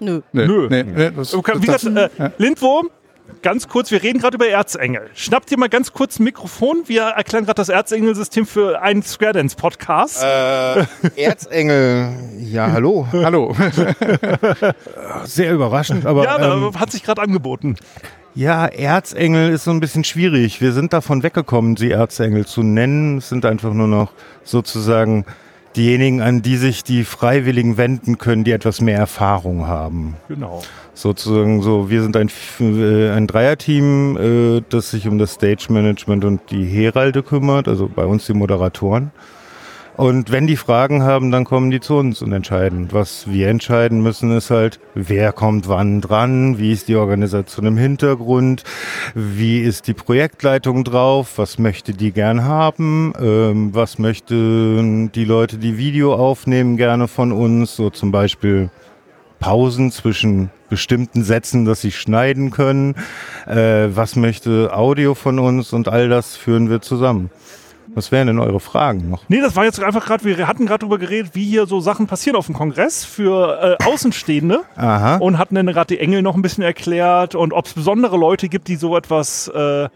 [0.00, 0.20] Nö.
[0.32, 0.66] Nö.
[0.68, 1.84] Nee, das, Okay, Wie gesagt,
[2.18, 2.90] äh, Lindwurm,
[3.42, 5.10] ganz kurz, wir reden gerade über Erzengel.
[5.14, 6.82] Schnappt dir mal ganz kurz ein Mikrofon.
[6.86, 10.22] Wir erklären gerade das Erzengel-System für einen Square Dance Podcast.
[11.16, 12.08] Erzengel,
[12.38, 13.06] ja, hallo.
[13.12, 13.54] hallo.
[15.24, 17.76] Sehr überraschend, aber ja, ähm, hat sich gerade angeboten.
[18.34, 20.60] ja, Erzengel ist so ein bisschen schwierig.
[20.60, 23.18] Wir sind davon weggekommen, sie Erzengel zu nennen.
[23.18, 24.12] Es sind einfach nur noch
[24.44, 25.24] sozusagen
[25.76, 30.16] diejenigen, an die sich die Freiwilligen wenden können, die etwas mehr Erfahrung haben.
[30.28, 30.62] Genau.
[30.94, 36.24] Sozusagen so, wir sind ein, äh, ein Dreierteam, äh, das sich um das Stage Management
[36.24, 39.10] und die Heralde kümmert, also bei uns die Moderatoren.
[40.02, 42.88] Und wenn die Fragen haben, dann kommen die zu uns und entscheiden.
[42.90, 47.76] Was wir entscheiden müssen, ist halt, wer kommt wann dran, wie ist die Organisation im
[47.76, 48.64] Hintergrund,
[49.14, 55.58] wie ist die Projektleitung drauf, was möchte die gern haben, ähm, was möchten die Leute,
[55.58, 58.70] die Video aufnehmen, gerne von uns, so zum Beispiel
[59.38, 62.96] Pausen zwischen bestimmten Sätzen, dass sie schneiden können,
[63.46, 65.72] äh, was möchte Audio von uns?
[65.72, 67.30] Und all das führen wir zusammen.
[67.94, 69.24] Was wären denn eure Fragen noch?
[69.28, 72.06] Nee, das war jetzt einfach gerade, wir hatten gerade drüber geredet, wie hier so Sachen
[72.06, 74.60] passieren auf dem Kongress für äh, Außenstehende.
[74.76, 75.16] Aha.
[75.16, 78.48] Und hatten dann gerade die Engel noch ein bisschen erklärt und ob es besondere Leute
[78.48, 79.88] gibt, die so etwas äh,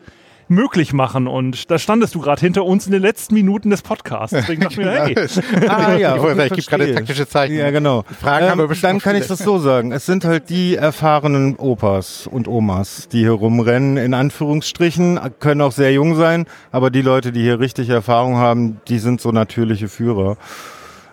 [0.49, 1.27] möglich machen.
[1.27, 4.37] Und da standest du gerade hinter uns in den letzten Minuten des Podcasts.
[4.37, 5.15] Deswegen dachte ich mir, hey,
[5.69, 7.57] Ah, ja, ich ich gebe gerade taktische Zeichen.
[7.57, 8.05] Ja, genau.
[8.21, 9.93] Fragen haben wir Ähm, bestimmt dann kann ich das so sagen.
[9.93, 15.73] Es sind halt die erfahrenen Opas und Omas, die hier rumrennen, in Anführungsstrichen, können auch
[15.73, 19.89] sehr jung sein, aber die Leute, die hier richtig Erfahrung haben, die sind so natürliche
[19.89, 20.37] Führer.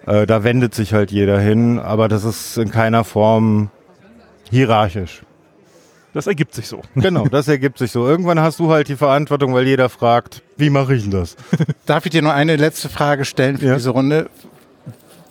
[0.05, 3.69] Äh, da wendet sich halt jeder hin, aber das ist in keiner Form
[4.49, 5.23] hierarchisch.
[6.14, 6.82] Das ergibt sich so.
[6.95, 8.07] Genau, das ergibt sich so.
[8.07, 11.36] Irgendwann hast du halt die Verantwortung, weil jeder fragt, wie mache ich denn das?
[11.86, 13.74] Darf ich dir nur eine letzte Frage stellen für Ja.
[13.76, 14.30] diese Runde?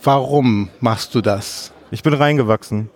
[0.02, 1.72] Warum machst du das?
[1.90, 2.90] Ich bin reingewachsen.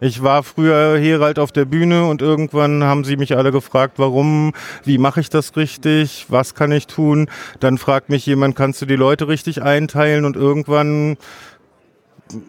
[0.00, 3.94] Ich war früher hier halt auf der Bühne und irgendwann haben sie mich alle gefragt,
[3.96, 4.52] warum,
[4.84, 7.28] wie mache ich das richtig, was kann ich tun.
[7.58, 11.16] Dann fragt mich jemand, kannst du die Leute richtig einteilen und irgendwann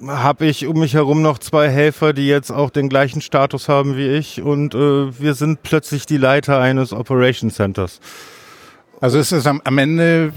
[0.07, 3.95] habe ich um mich herum noch zwei Helfer, die jetzt auch den gleichen Status haben
[3.95, 7.99] wie ich und äh, wir sind plötzlich die Leiter eines Operation Centers.
[9.01, 10.33] Also es ist am, am Ende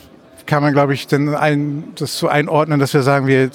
[0.46, 3.50] kann man, glaube ich, dann ein, das so einordnen, dass wir sagen, wir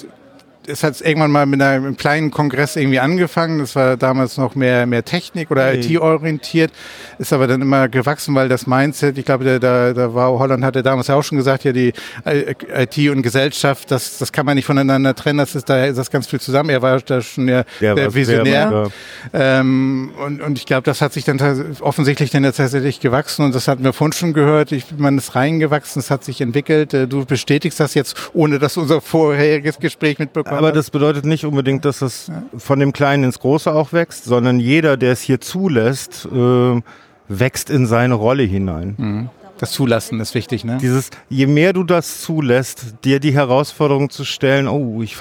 [0.68, 3.58] es hat irgendwann mal mit einem kleinen Kongress irgendwie angefangen.
[3.58, 5.80] Das war damals noch mehr, mehr Technik oder Nee.
[5.80, 6.70] IT-orientiert,
[7.18, 10.82] ist aber dann immer gewachsen, weil das Mindset, ich glaube, da, da, war Holland hatte
[10.82, 11.92] damals ja auch schon gesagt, ja, die
[12.24, 15.96] äh, IT und Gesellschaft, das, das kann man nicht voneinander trennen, das ist da ist
[15.96, 16.70] das ganz viel zusammen.
[16.70, 18.84] Er war da schon der, Der der Visionär.
[18.84, 18.92] weit,
[19.32, 21.38] Ähm, und, und ich glaube, das hat sich dann
[21.80, 24.72] offensichtlich dann jetzt tatsächlich gewachsen und das hatten wir vorhin schon gehört.
[24.72, 26.94] Ich, man ist reingewachsen, es hat sich entwickelt.
[26.94, 31.44] Äh, Du bestätigst das jetzt, ohne dass unser vorheriges Gespräch mitbekommen Aber das bedeutet nicht
[31.44, 35.40] unbedingt, dass es von dem Kleinen ins Große auch wächst, sondern jeder, der es hier
[35.40, 36.82] zulässt, äh,
[37.28, 39.30] wächst in seine Rolle hinein.
[39.60, 40.78] Das Zulassen ist wichtig, ne?
[40.80, 45.16] Dieses, je mehr du das zulässt, dir die Herausforderung zu stellen, oh, ich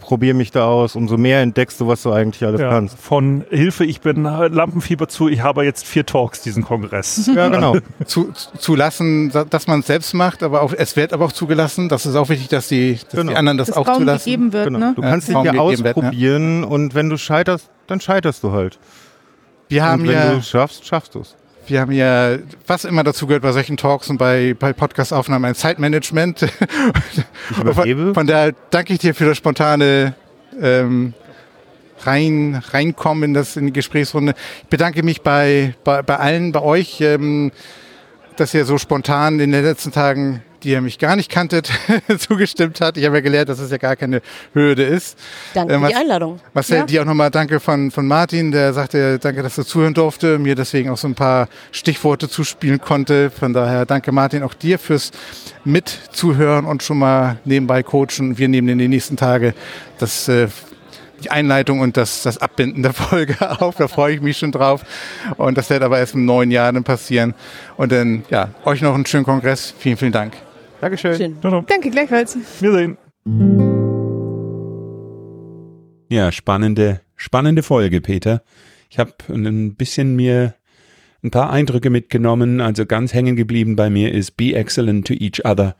[0.00, 2.98] probiere mich da aus, umso mehr entdeckst du, was du eigentlich alles Ja, kannst.
[2.98, 7.30] von Hilfe, ich bin Lampenfieber zu, ich habe jetzt vier Talks diesen Kongress.
[7.34, 7.76] Ja, genau.
[8.06, 11.88] Zu, zulassen, da- dass man es selbst macht, aber auch, es wird aber auch zugelassen.
[11.88, 13.30] Das ist auch wichtig, dass die, dass Genau.
[13.32, 14.24] die anderen das dass auch Raum zulassen.
[14.24, 14.78] gegeben wird, genau.
[14.78, 14.92] ne?
[14.96, 16.02] Du kannst dich Raum ja gegeben wird, ne?
[16.02, 18.78] ausprobieren und wenn du scheiterst, dann scheiterst du halt.
[19.68, 21.36] Wir haben und wenn ja, du es schaffst, schaffst du es.
[21.68, 25.54] Wir haben ja, was immer dazu gehört bei solchen Talks und bei, bei Podcast-Aufnahmen, ein
[25.54, 26.46] Zeitmanagement.
[27.60, 28.14] Übergebe.
[28.14, 30.14] Von daher danke ich dir für das spontane
[30.60, 31.14] ähm,
[32.00, 34.34] rein, reinkommen in, das, in die Gesprächsrunde.
[34.62, 37.52] Ich bedanke mich bei, bei, bei allen, bei euch, ähm,
[38.36, 41.70] dass ihr so spontan in den letzten Tagen, die ihr mich gar nicht kanntet,
[42.18, 42.96] zugestimmt hat.
[42.96, 44.22] Ich habe ja gelernt, dass es ja gar keine
[44.54, 45.18] Hürde ist.
[45.54, 46.40] Danke Ähm, für die Einladung.
[46.54, 46.84] Marcel, Ja.
[46.86, 50.54] dir auch nochmal danke von, von Martin, der sagte, danke, dass du zuhören durfte, mir
[50.54, 53.30] deswegen auch so ein paar Stichworte zuspielen konnte.
[53.30, 55.10] Von daher danke Martin auch dir fürs
[55.64, 58.38] Mitzuhören und schon mal nebenbei coachen.
[58.38, 59.54] Wir nehmen in den nächsten Tagen
[59.98, 60.48] das, äh,
[61.22, 63.76] die Einleitung und das, das Abbinden der Folge auf.
[63.76, 64.82] Da freue ich mich schon drauf.
[65.36, 67.34] Und das wird aber erst im neuen Jahr dann passieren.
[67.76, 69.74] Und dann, ja, euch noch einen schönen Kongress.
[69.78, 70.32] Vielen, vielen Dank.
[70.80, 71.16] Dankeschön.
[71.16, 71.36] Schön.
[71.40, 72.36] Danke, gleichfalls.
[72.60, 72.98] Wir sehen.
[76.10, 78.42] Ja, spannende, spannende Folge, Peter.
[78.90, 80.54] Ich habe ein bisschen mir
[81.22, 82.60] ein paar Eindrücke mitgenommen.
[82.60, 85.76] Also ganz hängen geblieben bei mir ist Be excellent to each other.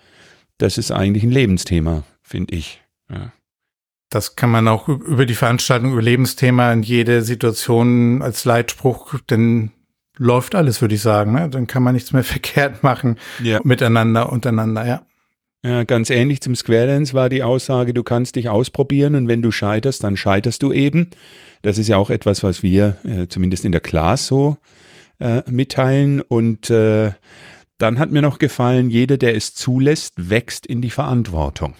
[0.59, 2.83] Das ist eigentlich ein Lebensthema, finde ich.
[3.11, 3.33] Ja.
[4.11, 9.71] Das kann man auch über die Veranstaltung, über Lebensthema in jede Situation als Leitspruch, dann
[10.19, 11.33] läuft alles, würde ich sagen.
[11.33, 11.49] Ne?
[11.49, 13.61] Dann kann man nichts mehr verkehrt machen Ja.
[13.65, 15.03] miteinander, untereinander, ja.
[15.65, 19.43] Ja, ganz ähnlich zum Square Dance war die Aussage, du kannst dich ausprobieren und wenn
[19.43, 21.11] du scheiterst, dann scheiterst du eben.
[21.63, 24.57] Das ist ja auch etwas, was wir äh, zumindest in der Class so
[25.19, 26.21] äh, mitteilen.
[26.21, 27.11] Und äh,
[27.79, 31.75] dann hat mir noch gefallen, jeder, der es zulässt, wächst in die Verantwortung.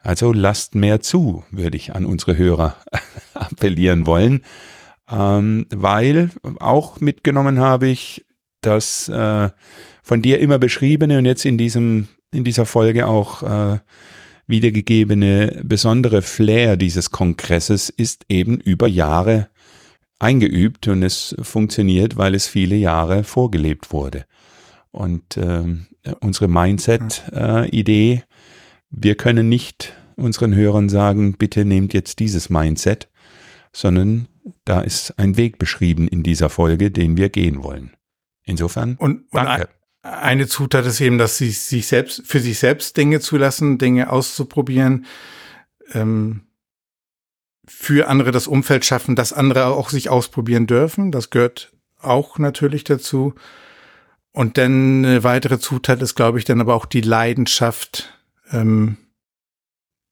[0.00, 2.76] Also lasst mehr zu, würde ich an unsere Hörer
[3.34, 4.42] appellieren wollen,
[5.10, 6.30] ähm, weil
[6.60, 8.24] auch mitgenommen habe ich
[8.60, 9.50] das äh,
[10.02, 13.78] von dir immer beschriebene und jetzt in diesem in dieser Folge auch äh,
[14.46, 19.48] wiedergegebene besondere Flair dieses Kongresses ist eben über Jahre
[20.18, 24.24] eingeübt und es funktioniert, weil es viele Jahre vorgelebt wurde.
[24.90, 25.86] Und ähm,
[26.20, 28.24] unsere Mindset-Idee
[28.90, 33.08] wir können nicht unseren Hörern sagen, bitte nehmt jetzt dieses Mindset,
[33.72, 34.28] sondern
[34.64, 37.96] da ist ein Weg beschrieben in dieser Folge, den wir gehen wollen.
[38.42, 39.68] Insofern, Und, und danke.
[40.02, 45.06] eine Zutat ist eben, dass sie sich selbst, für sich selbst Dinge zulassen, Dinge auszuprobieren,
[45.92, 46.42] ähm,
[47.66, 51.12] für andere das Umfeld schaffen, dass andere auch sich ausprobieren dürfen.
[51.12, 53.34] Das gehört auch natürlich dazu.
[54.32, 58.14] Und dann eine weitere Zutat ist, glaube ich, dann aber auch die Leidenschaft,
[58.50, 58.96] ähm,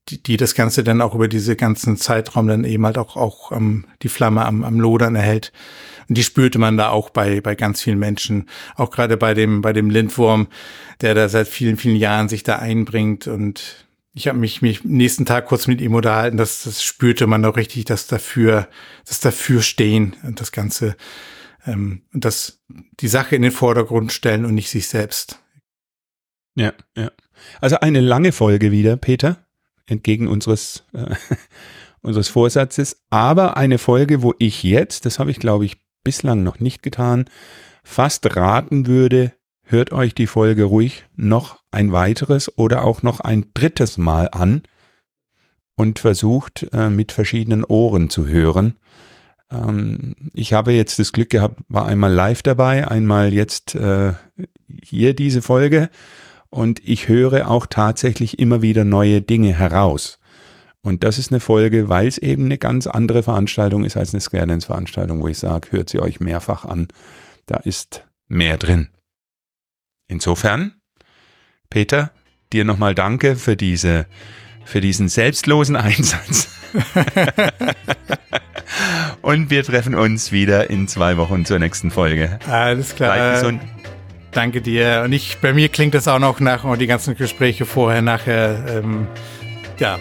[0.08, 3.52] die, die das Ganze dann auch über diese ganzen Zeitraum dann eben halt auch, auch
[3.52, 5.52] ähm, die Flamme am, am Lodern erhält.
[6.08, 8.48] Und die spürte man da auch bei, bei ganz vielen Menschen.
[8.76, 10.46] Auch gerade bei dem, bei dem Lindwurm,
[11.00, 13.26] der da seit vielen, vielen Jahren sich da einbringt.
[13.26, 16.36] Und ich habe mich, mich nächsten Tag kurz mit ihm unterhalten.
[16.36, 18.68] Das, das spürte man auch richtig, dass dafür,
[19.06, 20.96] das dafür stehen und das Ganze,
[21.66, 22.62] ähm, und das,
[23.00, 25.40] die Sache in den Vordergrund stellen und nicht sich selbst.
[26.54, 27.10] Ja, ja.
[27.60, 29.45] Also eine lange Folge wieder, Peter,
[29.86, 31.14] entgegen unseres, äh,
[32.02, 36.60] unseres Vorsatzes, aber eine Folge, wo ich jetzt, das habe ich glaube ich bislang noch
[36.60, 37.24] nicht getan,
[37.82, 39.32] fast raten würde,
[39.62, 44.62] hört euch die Folge ruhig noch ein weiteres oder auch noch ein drittes Mal an
[45.76, 48.76] und versucht äh, mit verschiedenen Ohren zu hören.
[49.50, 54.14] Ähm, ich habe jetzt das Glück gehabt, war einmal live dabei, einmal jetzt äh,
[54.82, 55.90] hier diese Folge
[56.56, 60.18] und ich höre auch tatsächlich immer wieder neue Dinge heraus.
[60.80, 64.22] Und das ist eine Folge, weil es eben eine ganz andere Veranstaltung ist als eine
[64.22, 66.88] Square-Dance-Veranstaltung, wo ich sage, hört sie euch mehrfach an.
[67.44, 68.88] Da ist mehr drin.
[70.08, 70.74] Insofern,
[71.68, 72.10] Peter,
[72.52, 74.06] dir nochmal danke für diese,
[74.64, 76.48] für diesen selbstlosen Einsatz.
[79.20, 82.38] Und wir treffen uns wieder in zwei Wochen zur nächsten Folge.
[82.48, 83.14] Alles klar.
[83.14, 83.60] Bleibt gesund.
[84.36, 85.00] Danke dir.
[85.02, 88.66] Und ich, bei mir klingt das auch noch nach und die ganzen Gespräche vorher, nachher.
[88.68, 89.06] Ähm,
[89.78, 89.98] ja,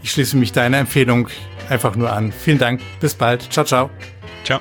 [0.00, 1.28] ich schließe mich deiner Empfehlung
[1.68, 2.30] einfach nur an.
[2.30, 2.80] Vielen Dank.
[3.00, 3.52] Bis bald.
[3.52, 3.90] Ciao, ciao.
[4.44, 4.60] Ciao.